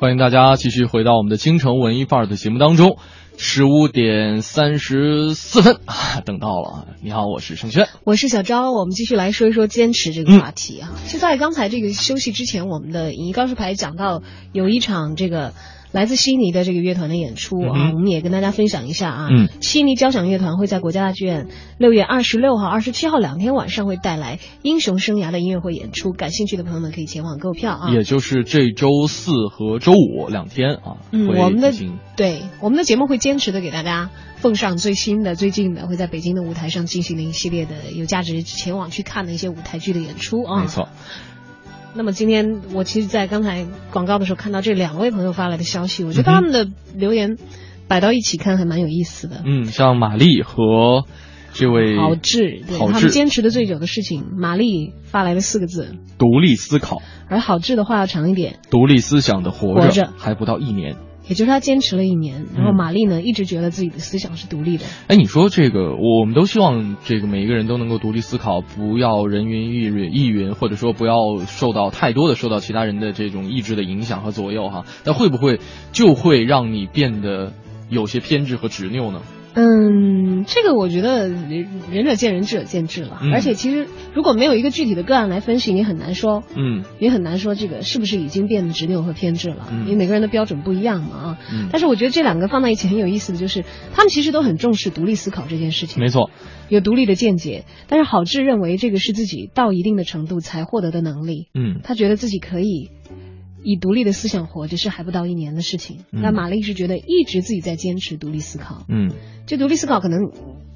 [0.00, 2.96] 欢迎大家继续回到我们的京城文艺范儿的节目当中，
[3.38, 6.88] 十五点三十四分，啊 等到了。
[7.02, 7.86] 你好，我是盛轩。
[8.04, 10.94] 我是小昭，我们继续来说一说坚持这个话题啊。
[11.08, 14.22] 就在刚才这个休息之前，我们的影艺告示牌讲到
[14.52, 15.52] 有一场这个
[15.96, 19.28] 来自悉尼的这个乐团的演出啊，嗯我们也跟大家分享一下啊。
[19.30, 27.90] 嗯悉尼交响乐团会在国家大剧院六月二十六号、二十七号两天晚上会带来《英雄生涯》的音乐会演出，感兴趣的朋友们可以前往购票啊。
[27.94, 31.72] 也就是这周四和周五两天啊，嗯，我们的
[32.14, 40.60] 对我们的节目会坚持的给大家奉上最新的、最近的，会在北京的舞台上进行的一系列的有价值前往去看的一些舞台剧的演出啊。
[40.60, 40.90] 没错。
[41.96, 47.38] 那么今天我其实，在刚才广告的时候看到这两位朋友发来的消息，我觉得他们的留言
[47.88, 49.42] 摆到一起看还蛮有意思的。
[49.46, 51.04] 嗯，像玛丽和
[51.54, 60.12] 这位郝志，对他们坚持的最久的事情，玛丽发来了四个字，独立思考、而郝志的话要长一点，独立思想的活活着。
[60.18, 60.96] 还不到一年。
[61.28, 64.84] 也就是他坚持了一年，然后嗯玛丽呢一直觉得自己的思想是独立的。
[65.08, 71.16] 哎，你说这个，我们都希望这个每一个人都能够独立思考，不要人云亦云，亦云，或者说不要
[71.46, 74.84] 受到太多的受到其他人的这种意志的影响和左右哈。
[75.04, 75.58] 但会不会
[75.92, 77.52] 就会让你变得
[77.88, 79.22] 有些偏执和执拗呢？
[79.58, 83.18] 嗯，这个我觉得仁仁者见仁，智者见智了。
[83.22, 83.32] 嗯。
[83.32, 86.84] 而且其实如果没有一个具体的个案来分析，你很难说，嗯。
[86.98, 89.84] 也很难说这个是不是已经变得执拗和偏执了，嗯。
[89.84, 91.38] 因为每个人的标准不一样嘛啊。
[91.50, 91.68] 嗯。
[91.72, 96.30] 但是我觉得这两个放在一起很有意思的就是，他们其实都很重视独立思考这件事情，没错，
[96.68, 97.64] 有独立的见解。
[97.88, 101.80] 但是郝志认为这个是自己到一定的程度才获得的能力，嗯。
[101.82, 102.90] 他觉得自己可以
[103.62, 106.04] 以独立的思想活着是还不到一年的事情。
[106.12, 109.10] 嗯那玛丽是觉得一直自己在坚持独立思考，嗯
[109.46, 110.20] 就独立思考可能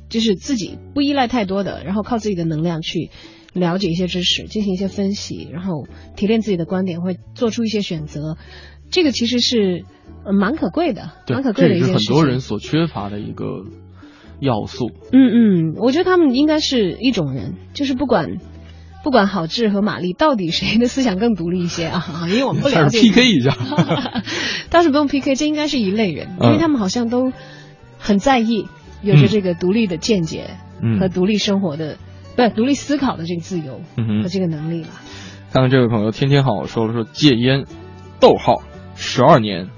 [0.09, 3.11] 就是自己不依赖太多的，然后靠自己的能量去
[3.53, 8.37] 了解一些知识，进行一些分析，然后提炼自己的观点，会做出一些选择。
[8.91, 9.85] 这个其实是
[10.25, 12.15] 呃蛮可贵的，蛮可，贵的一件事情。
[12.15, 13.65] 多人所缺乏的一个
[14.41, 14.91] 要素。
[15.13, 18.39] 嗯嗯，我觉得他们应该是一种人，就是不管
[19.03, 23.01] 不管郝志和玛丽到底谁的思想更独立一些啊， 因为我们不了解。
[23.01, 23.57] PK 一下，
[24.71, 26.47] 倒是不用 PK，这应该是一类人，嗯。
[26.49, 27.33] 因为他们好像都
[27.99, 28.67] 很在意
[29.03, 30.51] 有着这个独立的见解
[30.83, 31.01] 嗯。
[31.01, 31.97] 和独立生活的，
[32.37, 34.91] 不是独立思考的这个自由嗯和这个能力吧。
[35.53, 37.65] 看看这位朋友天天好说了说戒烟，
[38.21, 38.63] 逗号
[38.97, 39.69] 十二年。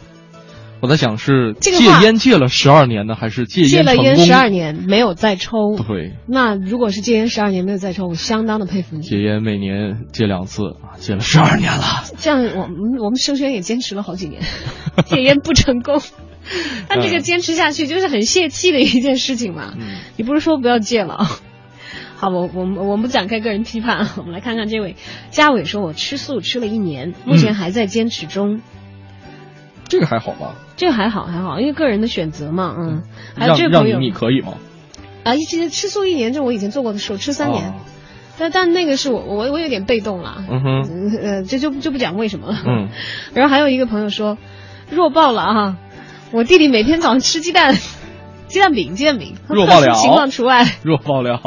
[0.83, 1.71] 我在想是戒
[2.03, 9.03] 烟戒了十二年呢，还是戒烟戒了烟十二年没有再抽，对，那如果是戒烟十二年没有再抽，我相当的佩服你。
[9.03, 11.85] 戒烟每年戒两次，啊戒了十二年了。
[12.19, 14.43] 这样我们我们生轩也坚持了好几年，
[15.07, 16.03] 戒烟不成功，
[16.89, 19.75] 但这个坚持下去就是很泄气的一件事情嘛。
[19.79, 21.31] 嗯你不是说不要戒了啊？
[22.17, 24.97] 好，我我们我们不展开个人批判，我们来看看这位
[25.31, 28.61] 嘉伟说，我吃素吃了一年，目前还在坚持中。
[29.89, 30.57] 这个还好吧？
[30.77, 33.03] 这个还好还好，因为个人的选择嘛，嗯。
[33.37, 34.55] 还有让让你这位朋友你可以吗？
[35.25, 37.69] 啊，其实吃素一年，这我以前做过的事，我吃三年。
[37.71, 37.75] 哦
[38.39, 42.59] 但但那个是我我我有点被动了，嗯哼，呃，这就就不讲为什么了。
[42.67, 42.89] 嗯，
[43.35, 44.39] 然后还有一个朋友说，
[44.91, 45.77] 弱爆了啊！
[46.33, 47.77] 我弟弟每天早上吃鸡蛋，
[48.49, 50.67] 鸡蛋饼，鸡蛋饼，弱爆了 情况除外。
[50.83, 51.41] 弱爆了。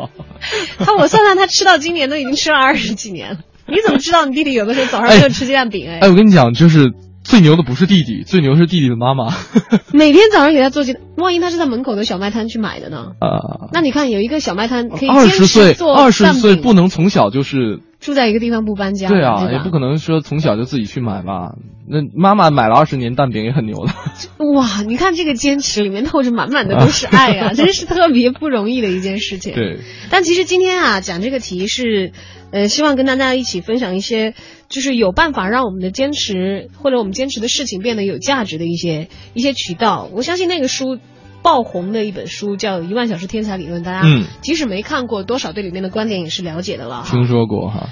[0.77, 3.39] 他我算算，他吃到今年都已经吃了二十几年了。
[3.67, 5.89] 你怎么知道你弟弟有的时候早上没有吃鸡蛋饼？
[5.89, 6.93] 哎，哎，我跟你讲，就是
[7.25, 9.33] 最牛的不是弟弟，最牛是弟弟的妈妈。
[9.91, 13.13] 每天早上给他做鸡蛋，万一他是在门口的小卖摊去买的呢？
[13.19, 21.55] 啊，那你看有一个小卖摊可以二十岁，做二十岁不能从小就是住在一个地方不搬家，对啊，吧也不可能说从小就自己去买吧。
[21.87, 23.93] 那妈妈买了二十年蛋饼也很牛的。
[24.53, 29.55] 哇，你看这个坚持里面透着满满的都是爱啊， 真是特别不容易的一件事情。
[29.55, 29.79] 对，
[30.11, 32.11] 但其实今天啊，讲这个题是，
[32.51, 34.35] 呃，希望跟大家一起分享一些，
[34.69, 40.07] 就是有办法让我们的坚持或者我们坚持的事情变得有价值的一些一些渠道。
[40.13, 40.99] 我相信那个书。
[41.45, 47.03] 爆红的一本书叫《一万小时天才理论》，大家嗯即使没看过，多少对里面的观点也是了解的了。
[47.05, 47.89] 听说过哈，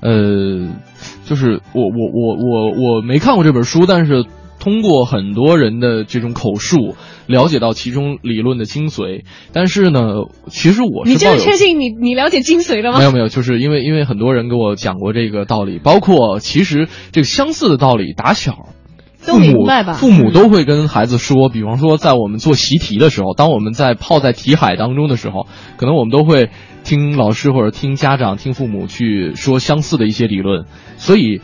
[0.00, 0.68] 呃，
[1.24, 4.24] 就是我我我我我没看过这本书，但是
[4.60, 6.94] 通过很多人的这种口述，
[7.26, 9.24] 了解到其中理论的精髓。
[9.52, 10.00] 但是呢，
[10.46, 12.98] 其实我你是抱有真的确定你你了解精髓了吗？
[12.98, 18.68] 没有没有，就是因为因为很多人给我讲过这个道理，包括其实这个相似的道理，打小。
[19.26, 25.46] 都父母明白吧父母都会跟孩子说，比方说，在我们做习题的时候，当我们在泡在题海当中的时候，
[25.76, 26.50] 可能我们都会
[26.84, 30.64] 听老师或者听家长、听父母去说相似的一些理论。
[30.96, 31.40] 所以，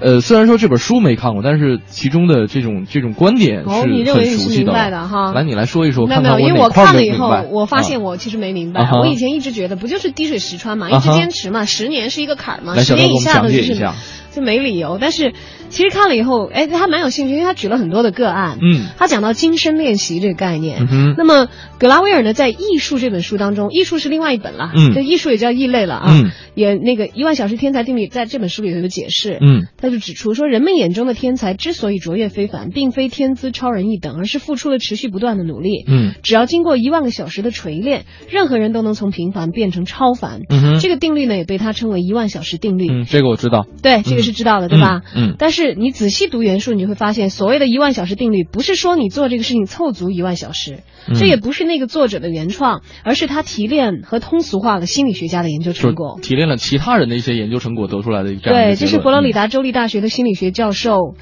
[0.00, 4.72] 呃，虽然说这本书没看过，但是其中的这种这种观点是哦，你认很为你是明熟悉的。
[4.72, 5.32] 白的哈？
[5.34, 8.82] 来，你来说一说，没有没有，因为我看了以后我发现啊我其实没明白。
[8.84, 13.94] 啊我以前一直觉得不就是滴水石穿嘛，一直坚持嘛，十年是一个坎儿嘛，十年以下的就是讲解一下
[14.32, 14.98] 就没理由。
[15.00, 15.32] 但是
[15.68, 18.58] 其实看了以后，哎，他蛮有兴趣，因为他举了很多的个案。
[18.60, 20.86] 嗯他讲到精深练习这个概念。
[20.90, 21.48] 嗯那么
[21.78, 26.06] 格拉威尔呢，在《艺术》这本书当中，艺术是另外一本了，嗯这艺术也叫异类了啊。
[26.10, 29.38] 嗯也那个一万小时天才定律在这本书里头有解释。
[29.40, 35.84] 嗯他就指出说，人们眼中的天才之所以卓越非凡，并非天资超人一等，而是付出了持续不断的努力。
[35.86, 40.40] 嗯只要经过一万个小时的锤炼，任何人都能从平凡变成超凡。
[40.48, 42.86] 嗯哼这个定律呢，也被他称为一万小时定律。
[42.90, 43.66] 嗯，这个我知道。
[43.82, 45.02] 对，这个是知道的，对吧？
[45.14, 56.18] 嗯嗯但是你仔细读原书，你会发现，所谓的一万小时定律，不是说你做这个事情凑足一万小时，嗯这也不是那个作者的原创，而是他提炼和通俗化了心理学家的研究成果。
[56.22, 61.14] 提炼了其他人的一些研究成果得出来的一对，个结论这是佛罗里达州立大学的心理学教授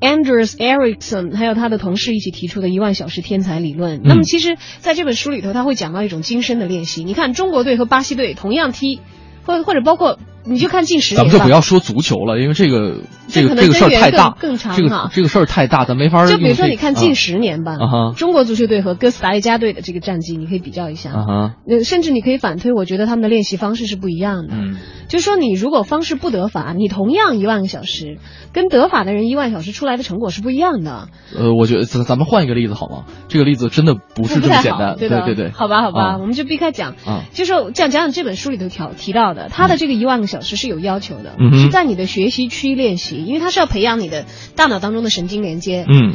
[0.00, 3.98] Andrews Erickson 还有他的同事一起提出的一万小时天才理论。
[3.98, 7.04] 嗯那么其实在这本书里头，他会讲到一种精深的练习。
[7.04, 9.00] 你看中国队和巴西队同样踢，
[9.44, 11.32] 或或者包括你就看近十咱年吧。
[11.32, 17.76] 们就不要说足球了，因为这个这个这个事儿太大，更更长这个这个事儿太大，咱没法就比如说，你看近啊十年吧，
[18.16, 21.10] 中国足球队和哥斯达黎加队的这个战绩，你可以比较一下。
[21.10, 24.54] 啊哈，呃，甚至你可以反推，我觉得他们的练习方式是不一样的。
[24.54, 24.76] 嗯，
[25.08, 28.18] 就是说，你如果方式不得法，你同样一万个小时，
[28.52, 31.08] 跟得法的人一万小时出来的成果是不一样的。
[31.36, 33.04] 呃，我觉得咱咱们换一个例子好吗？
[33.28, 36.94] 这个例子真的不是这么简单，对的对对，好吧，好吧，啊我们就避开讲。
[37.06, 44.24] 啊就说这样讲讲这本书里头提提到的，他的这个一万个小时是有要求的，嗯是在你的学习区练习，因为它是要培养你的
[44.56, 45.84] 大脑当中的神经连接。
[45.86, 46.14] 嗯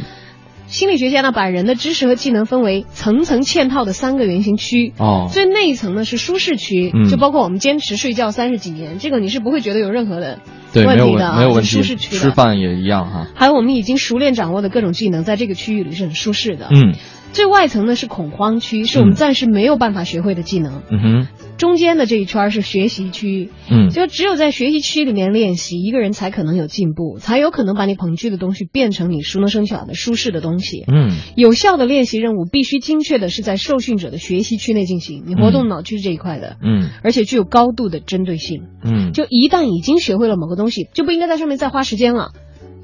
[0.68, 4.92] 心理学家呢，把人的知识和技能分为层层嵌套的三个圆形区。
[4.98, 10.40] 哦最内层呢是舒适区，嗯就包括我们坚持睡觉三十几年，这个你是不会觉得有任何的
[10.72, 12.16] 对，没有问题的啊，没有问题，舒适区。
[12.16, 13.28] 吃饭也一样哈。
[13.36, 16.66] 还有我们已经熟练掌握的各种技能，在这个区域里是很舒适的。
[16.74, 16.94] 嗯
[17.36, 20.80] 最外层呢是恐慌区，是我们暂时没有办法学会的技能。
[20.90, 21.28] 嗯哼
[21.58, 30.84] 中间的这一圈是学习区，嗯就只有在学习区里面练习，一个人才可能有进步，才有可能把你恐惧的东西变成你熟能生巧的舒适的东西。
[30.90, 38.62] 嗯有效的练习任务必须精确的是在受训者的学习区内进行，你活动脑区这一块的，嗯而且具有高度的针对性。
[38.82, 42.32] 嗯就一旦已经学会了某个东西，就不应该在上面再花时间了。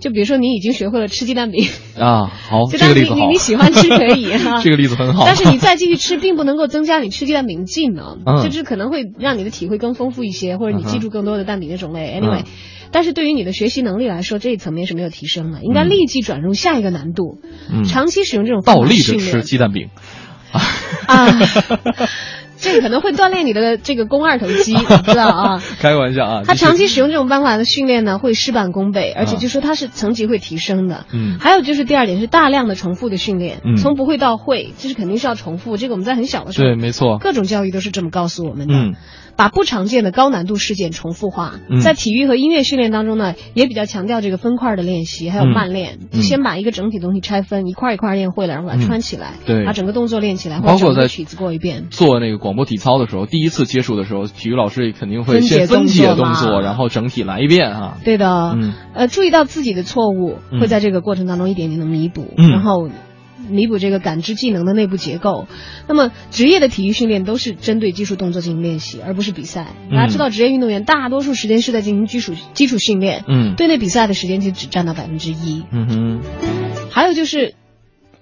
[0.03, 3.29] 就比如说你已经学会了吃鸡蛋饼，啊，好， 就这个例子好。
[3.31, 5.25] 你喜欢吃可以哈 这个例子很好。
[5.25, 12.19] 但是你再继续吃，并不能够增加你吃鸡蛋饼的技能，嗯就是可能会让你的体会更丰富一些，或者你记住更多的蛋饼的种类。
[12.21, 12.45] 嗯 Anyway，、
[12.91, 17.39] 但是对于你的学习能力来说，这一层面是没有提升的，应该嗯立即转入下一个难度。
[17.73, 19.89] 嗯长期使用这种方倒立着吃鸡蛋饼。
[21.07, 21.27] 啊，
[22.59, 25.63] 这个可能会锻炼你的这个肱二头肌， 你知道啊。
[25.81, 26.43] 开玩笑啊。
[26.45, 31.07] 他长期使用这种方法的训练呢，会事半功倍，而且啊就说他是层级会提升的。
[31.13, 35.77] 嗯还有就是第二点是大量的重复的训练，嗯从不会到会，这是肯定是要重复。
[35.77, 37.19] 这个我们在很小的时候，对，没错。
[37.19, 38.75] 各种教育都是这么告诉我们的。
[38.75, 38.95] 嗯
[39.35, 51.87] 把不常见的高难度事件重复化，嗯在体育和音乐训练当中呢，也比较强调这个分块的练习，还有嗯慢练，嗯先把一个整体东西拆分，一块一块练会了，然后把它嗯穿起来，对把整个动作练起来，包括在或者曲子过一遍。
[51.91, 57.99] 做那个广播体操的时候，第一次接触的时候，体育老师肯定会先分解动动作然后整体来一遍啊。
[58.05, 62.89] 对的，嗯呃，注意到自己的错误，嗯会在这个过程当中一点点的弥补，嗯然后
[63.49, 65.47] 弥补这个感知技能的内部结构。
[65.89, 69.67] 那么，职业的体育训练都是针对技术动作进行练习，而不是比赛。
[69.91, 75.65] 嗯大家知道，职业运动员大多数时间是在进行基础基础训练，嗯对内比赛的时间其实只占到百分之一。
[75.73, 76.21] 嗯哼
[76.91, 77.55] 还有就是。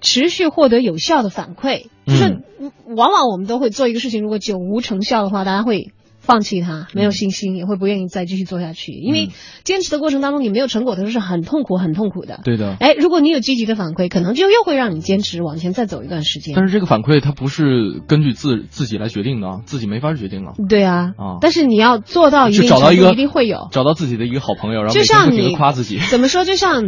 [0.01, 8.91] 持续获得有效的反馈，就是嗯往往我们都会做一个事情，如果久无成效的话，大家会放弃它，没有信心，也会不愿意再继续做下去。
[8.91, 9.29] 因为
[9.63, 12.41] 坚持的过程当中，你没有成果的时候是很痛苦、很痛苦的。
[12.43, 12.75] 对的。
[12.79, 16.53] 哎，如果你有积极的反馈，可能就又会让你坚持往前再走一段时间。
[16.55, 20.53] 但是这个反馈它不是根据自自己来决定的啊，自己没法决定啊。
[20.69, 23.67] 对啊，啊但是你要做到一定一个一定会有。
[23.71, 25.97] 找到自己的一个好朋友，然后就像你夸自己。
[26.11, 26.45] 怎么说？
[26.45, 26.83] 就像，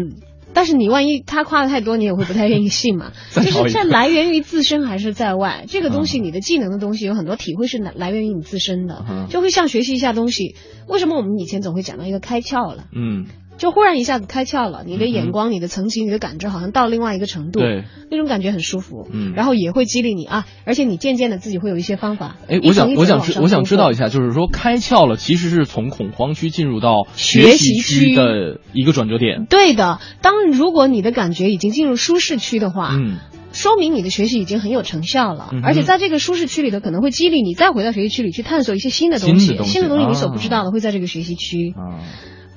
[0.54, 3.12] 但是你万一他夸的太多，你也会不太愿意信嘛。
[3.36, 5.66] 就是这来源于自身还是在外？
[5.68, 10.56] 这个东西，你的技能的东西有很多体会是来来源于你自身的，嗯就会像学习一下东西。
[10.88, 12.86] 为什么我们以前总会讲到一个开窍了？
[12.94, 13.26] 嗯，
[13.58, 19.34] 就忽然一下子开窍了，你的眼光、你的层级、你的感知好像到另外一个程度，对，那种感觉很舒服，嗯。
[19.34, 22.36] 然后也会激励你啊，而且你渐渐的自己会有一些方法。
[22.48, 28.16] 哎，我想我想知我想知道一下，就是说开窍了，其实是从恐慌区进入到学习习区。
[28.16, 29.46] 的一个转折点。
[29.50, 33.18] 对的，当如果你的感觉已经进入舒适区的话，嗯。
[33.54, 41.72] 说明你的学习已经很有成效了，嗯而且在这个舒适区里头，可能会激励你再回到学习区里去探索一些新的东西，新的东西东西你啊所不知道的会在这个学习区。
[41.78, 42.02] 啊，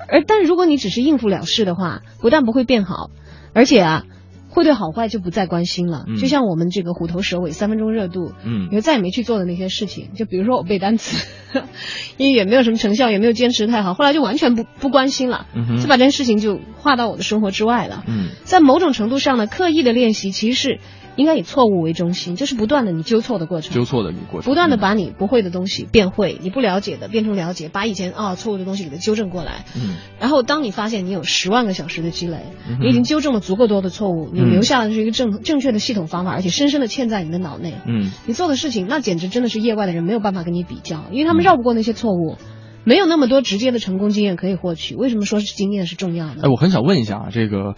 [0.08, 3.10] 而但如果你只是应付了事的话，不但不会变好，
[3.52, 4.04] 而且啊，
[4.48, 6.04] 会对好坏就不再关心了。
[6.08, 11.26] 嗯就像我们这个虎头蛇尾三分钟热度，嗯你就再也没去做的那些事情，就比如说我背单词，
[12.16, 18.04] 因为也没有什么成效，也没有坚持太好，后来就完全不不关心了，嗯就把这件事情就划到我的生活之外了。
[18.06, 20.80] 嗯在某种程度上呢，刻意的练习其实是
[21.16, 29.64] 应该以错误为中心，就是不断的你纠错的过程，纠错的你过程，不断的把你不会的东西变会，你不了解的变成了解，把以前啊错误的东西给它纠正过来。
[29.74, 32.38] 嗯然后当你发现你有十万个小时的积累，
[32.68, 37.74] 嗯你已经纠正了足够多的错误，你嗯留下的是一个正正确的系统方法，而且深深的嵌在你的脑内。
[37.86, 42.36] 嗯你做的事情，那简直真的是业外的人没有办法跟你比较，因为他们绕不过那些错误，
[42.84, 44.94] 没有那么多直接的成功经验可以获取。
[44.94, 46.42] 为什么说是经验是重要的？
[46.42, 47.74] 哎，我很想问一下啊，这个，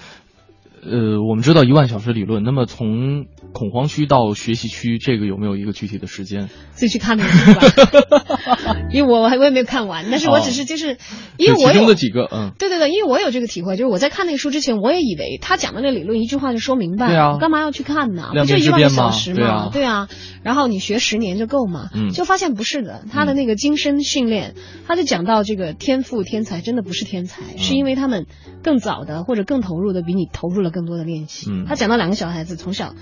[0.83, 6.49] 呃，我们知道一万小时理论，那么从恐慌区到学习区，这个有没有一个具体的时间？
[6.73, 10.99] 自己去看那个书吧， 因为我我还我也没有看完，但是我只是就是，
[11.39, 17.33] 因为我有其中的几个，嗯，对对对，因为我有这个体会，就是我在看那个书之前，我也以为他讲的那理论一句话就说明白，对啊。
[17.33, 18.31] 我干嘛要去看呢？
[18.33, 19.71] 不就一万个小时对啊。
[19.73, 20.09] 对啊，
[20.45, 22.11] 然后你学十年就够嘛，嗯。
[22.11, 24.55] 就发现不是的，他的那个精深训练，
[24.87, 27.59] 他就讲到这个天赋天才真的不是天才，嗯。
[27.59, 28.27] 是因为他们
[28.63, 31.51] 更早的或者更投入的比你投入了更多的练习。
[31.51, 31.65] 嗯。
[31.67, 32.95] 他讲到两个小孩子从小。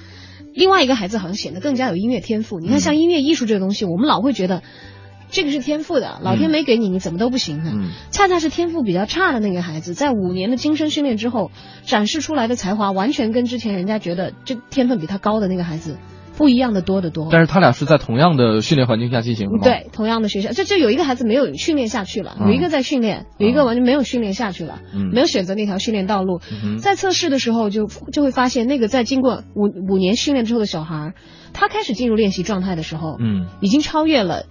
[0.57, 2.59] 另外一个孩子好像显得更加有音乐天赋。
[2.59, 2.81] 你看，嗯。
[2.81, 4.63] 像音乐艺术这个东西，我们老会觉得
[5.31, 7.63] 这个是天赋的，老天没给你，你怎么都不行
[8.11, 11.51] 恰恰是天赋比较差的那个孩子，在五年的精深训练之后，
[11.85, 15.99] 展示出来的才华，完全跟之前人家觉得这天分比他高的那个孩子
[16.37, 17.29] 不一样的多得多。
[17.31, 22.49] 但是他俩是在同样的训练环境下进行的吗？，对，同样的学校，这就有一个孩子没有训练下去了，嗯。
[22.49, 25.11] 有一个在训练，有一个完全没有训练下去了，嗯。
[25.13, 26.41] 没有选择那条训练道路。
[26.63, 31.15] 嗯在测试的时候就就会发现，那个在经过五五年训练之后的小孩，
[31.53, 33.47] 他开始进入练习状态的时候，嗯。
[33.61, 34.45] 已经超越了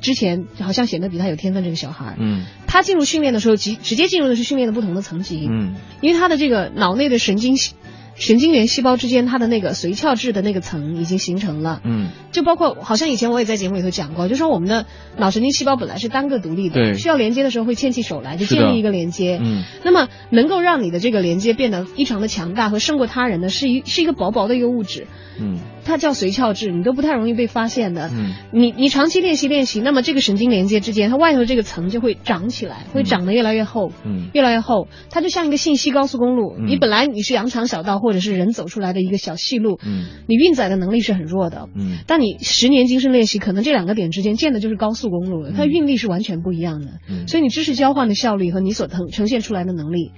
[0.00, 2.44] 之前好像显得比他有天分这个小孩，嗯。
[2.66, 5.74] 他进入训练的时候，直直接进入的是训练的不同的层级，嗯。
[6.00, 7.74] 因为他的这个脑内的神经细
[8.20, 11.80] 神经元细胞之间，它的那个髓鞘质的那个层已经形成了。
[11.82, 12.10] 嗯。
[12.32, 14.84] 就包括好像以前我也在节目里头讲过，就说我们的
[15.16, 16.94] 脑神经细胞本来是单个独立的，对。
[16.94, 19.40] 需要连接的时候会牵起手来，就建立一个连接。
[19.42, 19.64] 嗯。
[19.82, 25.06] 那么能够让你的这个连接变得异常的强大和胜过他人的是一是一个薄薄的一个物质，
[25.40, 25.58] 嗯。
[25.82, 28.10] 它叫髓鞘质，你都不太容易被发现的。
[28.12, 28.34] 嗯。
[28.52, 34.28] 你你长期练习练习，那么这个神经连接之间，它外头这个层就会长起来，会长得越来越厚，嗯。
[34.34, 36.54] 越来越厚，它就像一个信息高速公路。
[36.58, 36.66] 嗯。
[36.68, 41.68] 你本来你是羊肠小道或者是人走出来的一个小细路，嗯你运载的能力是很弱的。
[41.74, 47.00] 嗯但你十年精神练习，可能这两个点之间建的就是高速公路了，它的运力是完全不一样的。
[47.08, 50.12] 嗯所以你知识交换的效率和你所呈呈现出来的能力，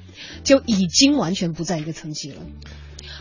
[0.45, 2.37] 就已经完全不在一个层级了。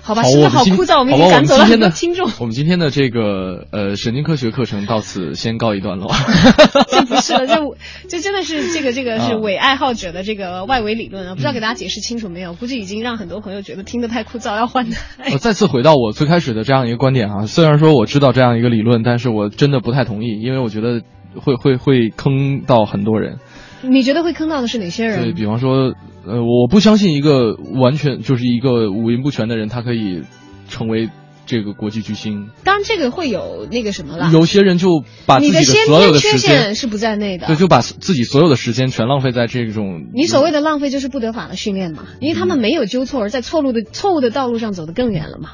[0.02, 1.00] 好吧，好，是不是好枯燥？
[1.00, 2.30] 我们已经赶走了很多听众。
[2.40, 6.12] 我们今天的这个呃神经科学课程到此先告一段落。
[6.90, 7.56] 这 不是了，这
[8.10, 11.36] 这真的是这个这个是啊伪爱好者的这个外围理论啊！
[11.36, 12.54] 不知道给大家解释清楚没有？
[12.54, 15.32] 估计已经让很多朋友觉得听得太枯燥，要换台。
[15.34, 21.02] 我再次回到我最开始的这样一个观点啊，虽然说我知道这样一个理论，但是我真的不太同意，因为我觉得
[21.36, 23.38] 会会会坑到很多人。
[23.84, 25.34] 你觉得会坑到的是哪些人对？
[25.34, 25.94] 比方说，
[26.26, 30.24] 呃，我不相信一个完全就是一个五音不全的人，他可以
[30.70, 31.10] 成为
[31.46, 32.50] 这个国际巨星。
[32.64, 34.30] 当然，这个会有那个什么了。
[34.32, 37.48] 有些人就把自己你的先所有天缺的时间陷，是不在内的。
[37.48, 45.52] 对，就把自己所有的时间全浪费在这种你所谓的浪费就是不得法的训练嘛，因为他们没有纠错，而在错误的错误的道路上走得更远了嘛。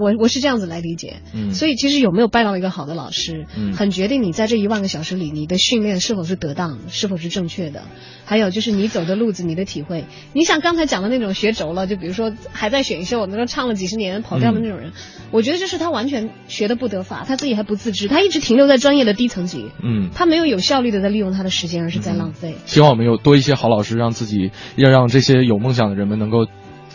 [0.00, 1.52] 我我是这样子来理解，嗯。
[1.52, 3.74] 所以其实有没有拜到一个好的老师，嗯。
[3.74, 7.82] 很决定你在这一万个小时里，你的训练是否是得当，是否是正确的，
[8.24, 10.06] 还有就是你走的路子，你的体会。
[10.32, 14.92] 你想刚才讲的那种学轴了，就比如说还在选秀，那个唱了几十年跑调的那种人，
[15.30, 20.08] 我觉得就是他完全学的不得法，他自己还不自知，他一直停留在专业的低层级，嗯。
[20.14, 22.54] 他没有有效率的在利用他的时间，而是在浪费。
[22.64, 26.46] 希望我们有多一些好老师，让自己要让这些有梦想的人们能够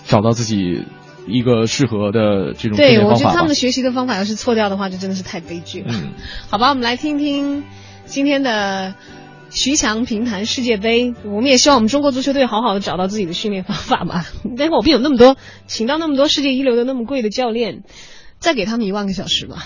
[0.05, 0.83] 找到自己
[1.27, 3.55] 一个适合的这种训对，我觉得他们的。
[3.55, 5.87] 学习的方法要是错掉的话，就真的是太悲剧了。
[5.89, 6.13] 嗯，
[6.49, 7.63] 好吧，我们来听听
[8.05, 8.95] 今天的
[9.49, 11.13] 徐强评谈世界杯。
[11.23, 14.25] 我们也希望我们中国足球队好好的找到自己的训练方法吧。
[14.57, 17.83] 但是我们有那么多，请到那么多世界一流的那么贵的教练，
[18.39, 19.65] 再给他们一万个小时吧。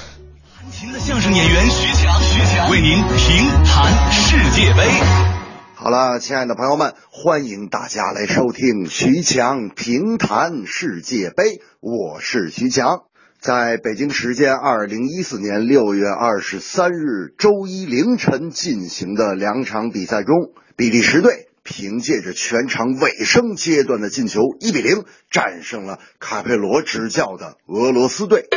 [0.55, 5.38] 弹琴的相声演员徐强，徐强为您评谈世界杯。
[5.81, 13.03] 好了，亲爱的朋友们，欢迎大家来收听徐强评谈世界杯，我是徐强。
[13.39, 28.49] 在北京时间二零一四年六月二十三日周一凌晨进行的两场比赛中，比利时队凭借着全场尾声阶段的进球，一比零战胜了卡佩罗执教的俄罗斯队。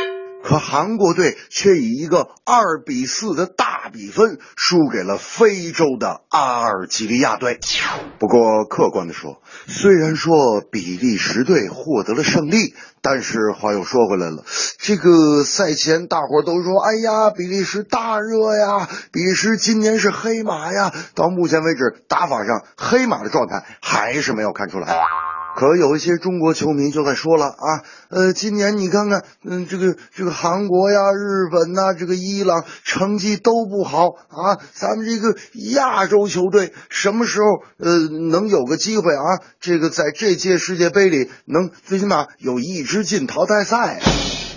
[0.43, 7.59] 可韩国队却以一个二比四的大比分输给了非洲的阿尔及利亚队。
[8.19, 14.43] 不过，客观的说，虽然说比利时队获得了胜利，但是话又说回来了，
[14.79, 24.93] 这个赛前大伙都说：“哎呀，比利时大热呀，比利时今年是黑马呀。”到目前为止，打法上黑马的状态还是没有看出来。
[25.55, 35.37] 可有一些中国球迷就在说了啊，呃，今年你看看，嗯，这个这个韩国呀、日本呐、这个伊朗成绩都不好啊，咱们这个
[35.73, 37.45] 亚洲球队什么时候
[37.77, 37.99] 呃
[38.31, 39.43] 能有个机会啊？
[39.59, 44.01] 这个在这届世界杯里能最起码有一支进淘汰赛、啊，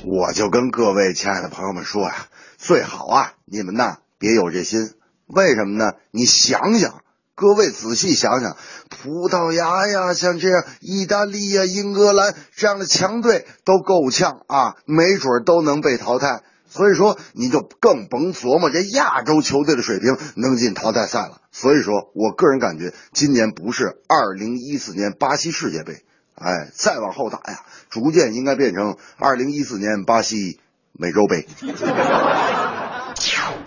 [0.05, 2.15] 我就跟各位亲爱的朋友们说呀、
[2.57, 4.93] 最好啊，你们呐别有这心，
[5.27, 5.93] 为什么呢？
[6.11, 7.06] 你想想。
[7.37, 8.57] 各位仔细想想，
[8.89, 16.41] 葡萄牙呀，像这样意大利呀、英格兰这样的强队都够呛啊，没准都能被淘汰。
[16.67, 21.43] 所以说，你就更甭琢磨这亚洲球队的水平能进淘汰赛了。
[21.53, 26.05] 所以说我个人感觉，今年不是二零一四年巴西世界杯，
[26.37, 27.61] 哎，再往后打呀，
[27.91, 30.59] 逐渐应该变成二零一四年巴西
[30.95, 31.47] 美洲杯。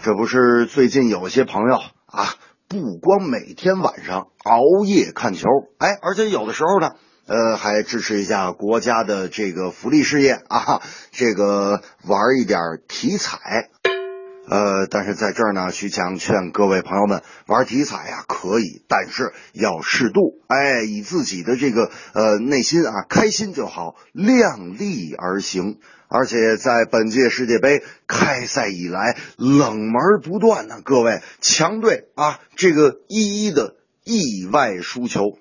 [0.02, 1.76] 这不是最近有些朋友
[2.08, 2.34] 啊。
[2.70, 5.48] 不光每天晚上熬夜看球，
[5.80, 6.92] 哎，而且有的时候呢，
[7.26, 13.72] 呃，还支持一下国家的这个福利事业啊，这个玩一点体彩。
[14.48, 25.80] 呃，但是在这儿呢，徐强劝各位朋友们玩体彩呀、可以，但是要适度，哎，以自己的这个呃内心啊开心就好，量力而行。
[26.10, 35.38] 而且在本届世界杯开赛以来，冷门不断呢，各位强队啊，这个一一的意外输球，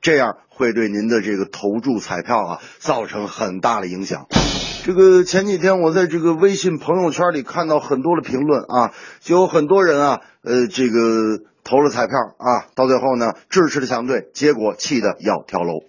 [0.00, 4.28] 这样会对您的这个投注彩票啊造成很大的影响。
[4.84, 15.80] 这个前几天我在这个微信朋友圈里看到很多的评论啊，就有很多人啊，呃，这个投了彩票啊，到最后呢支持了强队，结果气得要跳楼。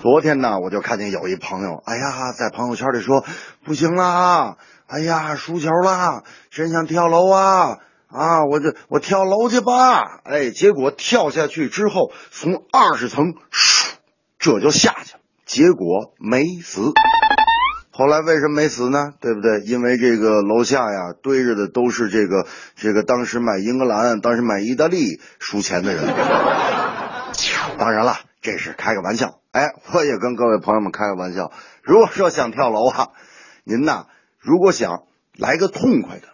[0.00, 3.24] 昨天呢，我就看见有一朋友，哎呀，在朋友圈里说
[3.64, 4.56] 不行啦，
[4.86, 13.34] 哎呀，输球啦，真想跳楼啊啊，我这我跳楼去吧，哎，结果跳下去之后，从二十层，
[14.38, 16.92] 这就下去了，结果没死。
[17.98, 19.12] 后来为什么没死呢？
[19.20, 19.58] 对不对？
[19.62, 22.46] 因为这个楼下呀堆着的都是这个
[22.76, 26.04] 这个当时买英格兰、当时买意大利输钱的人。
[27.76, 29.40] 当然了，这是开个玩笑。
[29.50, 31.50] 哎，我也跟各位朋友们开个玩笑。
[31.82, 33.08] 如果说想跳楼啊，
[33.64, 34.06] 您呐，
[34.38, 35.02] 如果想
[35.36, 36.28] 来个痛快的，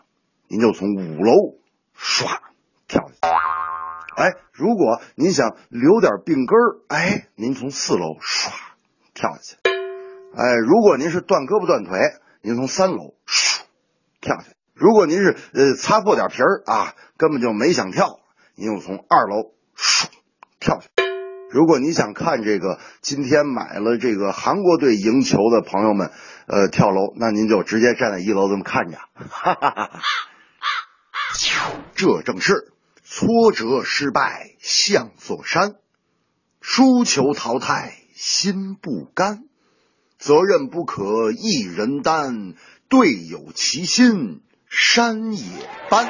[0.48, 1.32] 您就从五楼
[1.98, 2.26] 唰
[2.86, 4.22] 跳下去。
[4.22, 8.50] 哎，如果您想留点病根儿，哎，您从四楼唰
[9.14, 9.63] 跳下去。
[10.36, 11.98] 哎，如果您是断胳膊断腿，
[12.42, 13.60] 您从三楼唰
[14.20, 18.18] 跳下；如果您是呃擦破点皮儿啊，根本就没想跳，
[18.56, 20.06] 您又从二楼唰
[20.58, 20.88] 跳下。
[21.50, 26.10] 如果你想看这个今天买了这个韩国队赢球的朋友们，
[26.48, 28.98] 呃跳楼，那您就直接站在一楼这么看着，
[29.30, 30.00] 哈哈哈哈。
[31.94, 32.72] 这正是
[33.04, 35.76] 挫折失败像座山，
[36.60, 39.44] 输球淘汰心不甘。
[40.24, 42.54] 责任不可一人担，
[42.88, 45.44] 队友齐心山也
[45.90, 46.08] 搬。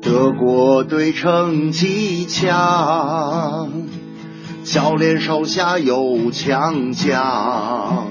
[0.00, 3.72] 德国队成绩强，
[4.62, 8.06] 教练手下有强将，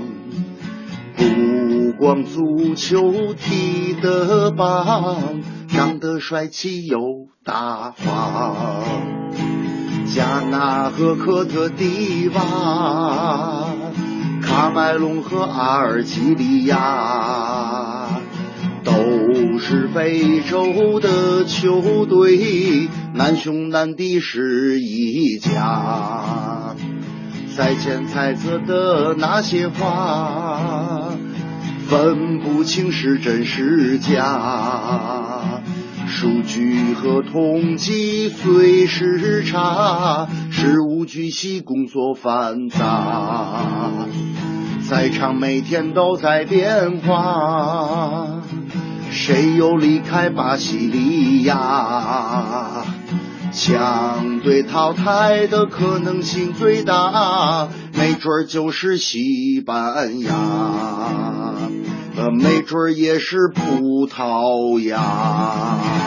[1.16, 5.42] 不光足球踢得棒，
[5.74, 8.84] 长得帅气又大方。
[10.06, 13.72] 加纳和科特迪瓦，
[14.44, 18.08] 喀麦隆和阿尔及利亚。
[18.84, 26.76] 都是非洲的球队，难兄难弟是一家。
[27.50, 31.16] 赛前猜测的那些话，
[31.88, 35.23] 分不清是真是假。
[36.08, 44.08] 数据和统计随时查，事无巨细，工作繁杂。
[44.82, 48.42] 赛场每天都在变化。
[49.12, 52.86] 谁又离开巴西利亚？
[53.52, 61.53] 强队淘汰的可能性最大，没准就是西班牙，
[62.16, 66.03] 呃，没准儿也是葡萄牙。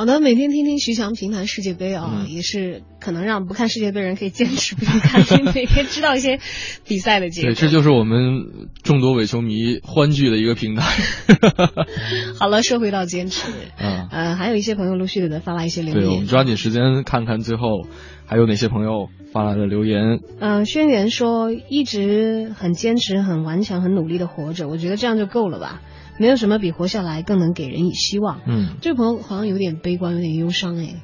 [0.00, 5.22] 好的，每天听听徐翔评谈世界杯啊，也是可能让不看世界杯的人可以坚持不去看，
[5.54, 6.40] 每天知道一些
[6.86, 7.50] 比赛的结果。
[7.50, 10.90] 对，这就是我们众多伪球迷欢聚的一个平台。
[12.40, 16.26] 好了，说回到坚持，嗯，呃，还有一些朋友陆续的发来一些留言对，我们。
[16.26, 17.86] 抓紧时间看看最后
[18.24, 20.20] 还有哪些朋友发来的留言。
[20.38, 25.82] 嗯、轩辕说一直很坚持、很顽强、很努力的活着，我觉得这样就够了吧。
[26.20, 28.40] 没有什么比活下来更能给人以希望。
[28.46, 30.96] 嗯，这位朋友好像有点悲观，有点忧伤哎，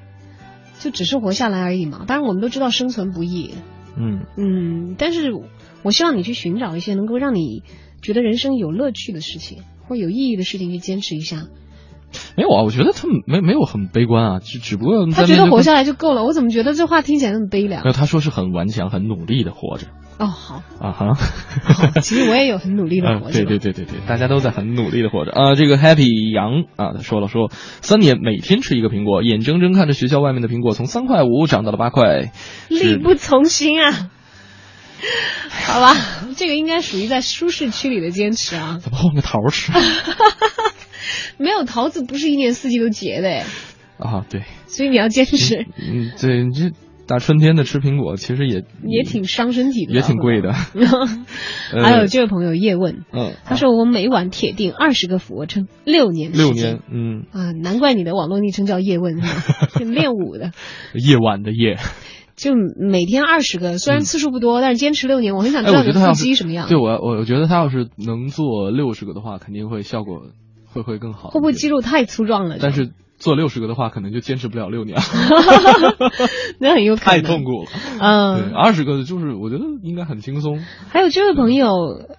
[0.79, 2.05] 就只是活下来而已嘛。
[2.07, 3.55] 当然我们都知道生存不易，
[3.97, 5.33] 嗯嗯，但是
[5.83, 7.63] 我希望你去寻找一些能够让你
[8.03, 11.47] 觉得人生有乐趣的事情，或有意义的事情去坚持一下。
[12.37, 17.93] 没有啊，我觉得他们没没有很悲观啊，只只不过他觉得活下来就够了，我怎么觉得这话听起来那么悲凉没有，？
[17.95, 19.87] 他说是很顽强、很努力的活着
[20.19, 21.13] 哦，好，啊哈。
[22.01, 23.45] 其实我也有很努力的嗯，活着。
[23.45, 25.55] 对对对对对，大家都在很努力的活着啊。
[25.55, 27.51] 这个 Happy 杨啊，他说了说，
[27.83, 32.33] 三年每天吃一个苹果，眼睁睁看着学校外面的苹果从三块五涨到了八块，
[32.69, 34.11] 力不从心啊。
[35.67, 35.95] 好吧，
[36.37, 38.79] 这个应该属于在舒适区里的坚持啊。
[38.81, 39.71] 怎么换个桃吃
[41.39, 43.45] 没有桃子不是一年四季都结的哎，
[43.99, 44.25] 啊？
[44.31, 46.71] 对，所以你要坚持，嗯，对，你这
[47.07, 50.51] 大春天的吃苹果其实也也挺伤身体的，也挺贵的。
[51.73, 59.21] 呃 还有这位朋友叶问，嗯，他说我每晚铁定二十个俯卧撑，六年六年，嗯，啊，难怪你的网络昵称叫叶问，
[59.79, 60.53] 是练武的，
[60.95, 61.77] 夜晚的夜。
[62.37, 70.21] 就每天二十个，虽然次数不多，但是坚持六年，我很想知哎，道你的腹肌什么样，对我我我觉得他要是能做六十个的话，肯定会效果
[70.67, 71.31] 会会更好。
[71.31, 72.59] 会不会肌肉太粗壮了？
[72.61, 74.99] 但是做六十个的话，可能就坚持不了六年，
[76.61, 77.69] 那很有可能太痛苦了。
[78.01, 80.61] 嗯，，二十个就是我觉得应该很轻松。
[80.91, 81.69] 还有这位朋友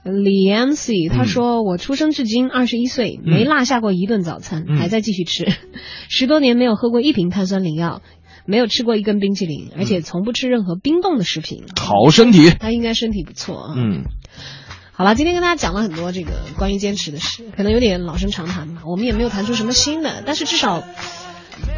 [0.03, 5.45] 李 MC，他说：“我出生至今二十一岁，嗯没落下过一顿早餐，嗯还在继续吃。
[6.09, 8.01] 十多年没有喝过一瓶碳酸饮料，
[8.45, 11.63] 没有吃过一根冰淇淋，而且从不吃任何冰冻的食品。
[11.79, 13.73] 好身体，他应该身体不错啊。
[13.77, 14.03] 嗯，
[14.97, 20.83] 好了，今天跟大家讲了很多这个关于坚持的事，可能有点老生常谈吧，我们也没有谈出什么新的，但是至少。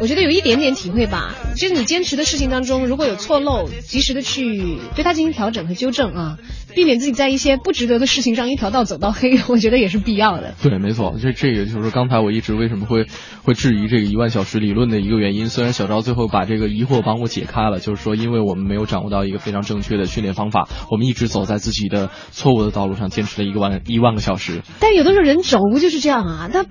[0.00, 6.38] 我觉得有一点点体会吧，就是你坚持的事情当中，如果有错漏，及时的去对它进行调整和纠正啊，
[6.74, 10.54] 避免自己在一些不值得的事情上一条道走到黑， 我觉得也是必要的。
[10.62, 13.06] 对，没错，这这个就是刚才我一直为什么会
[13.42, 15.48] 会质疑这个一万小时理论的一个原因。
[15.48, 24.62] 虽然小赵最后把这个疑惑帮我解开了，就是说，因为我们没有掌握到一个非常正确的训练方法，我们一直走在自己的错误的道路上，坚持了一个万一万个小时。
[24.80, 26.64] 但有的时候人轴就是这样啊，他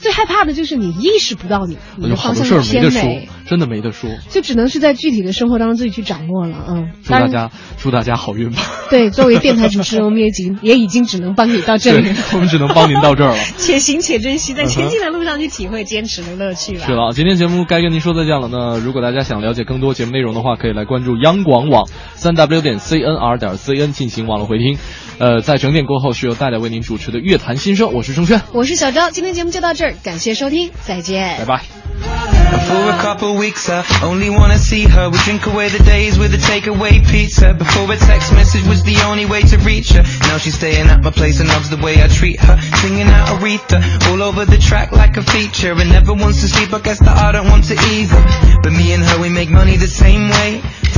[0.00, 4.10] 最害怕的就是你意识不到你你的有好方向是多事儿没得说，，真的没得说。
[4.30, 6.64] 就只能是在具体的生活当中自己去掌握了。
[6.68, 8.62] 嗯，祝大家祝大家好运吧。
[8.90, 13.38] 对，作为电台主持人，我们也已经 也已经只能帮你到这里了。，我们只能帮您到这儿了。
[13.58, 16.86] 且行且珍惜，在前进的路上去体会坚持的乐趣吧。
[16.86, 18.48] 是了，今天节目该跟您说再见了。
[18.50, 24.78] 那如果大家想了解更多节目内容的话，可以来关注央广网三 w 点 cnr 点 cn 进行网络回听。
[25.18, 31.62] 呃，在整点过后是由戴戴为您主持的《乐坛新生》，我是盛轩，我是小昭，今天节目就到这儿，感谢收听，再见，拜拜。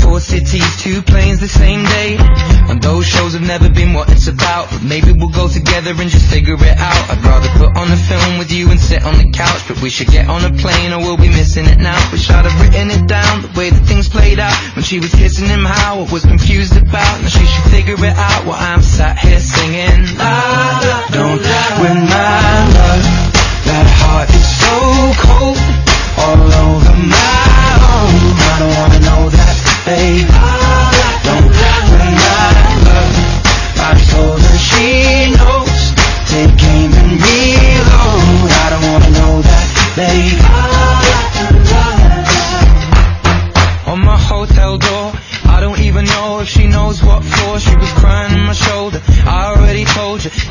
[0.02, 2.16] Four cities, two planes the same day.
[2.68, 4.70] And those shows have never been what it's about.
[4.70, 7.02] But maybe we'll go together and just figure it out.
[7.10, 9.62] I'd rather put on a film with you and sit on the couch.
[9.68, 11.98] But we should get on a plane or we'll be missing it now.
[12.12, 14.54] Wish I'd have written it down, the way that things played out.
[14.74, 17.22] When she was kissing him, how I was confused about.
[17.22, 20.16] Now she should figure it out while I'm sat here singing.
[20.18, 23.40] I don't die with my love.
[23.66, 24.74] That heart is so
[25.22, 25.80] cold
[26.18, 27.39] all over my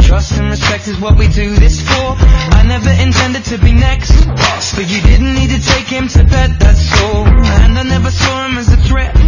[0.10, 2.16] Trust and respect is what we do this for.
[2.18, 4.10] I never intended to be next
[4.76, 7.28] But you didn't need to take him to bed, that's all.
[7.28, 9.19] And I never saw him as a threat.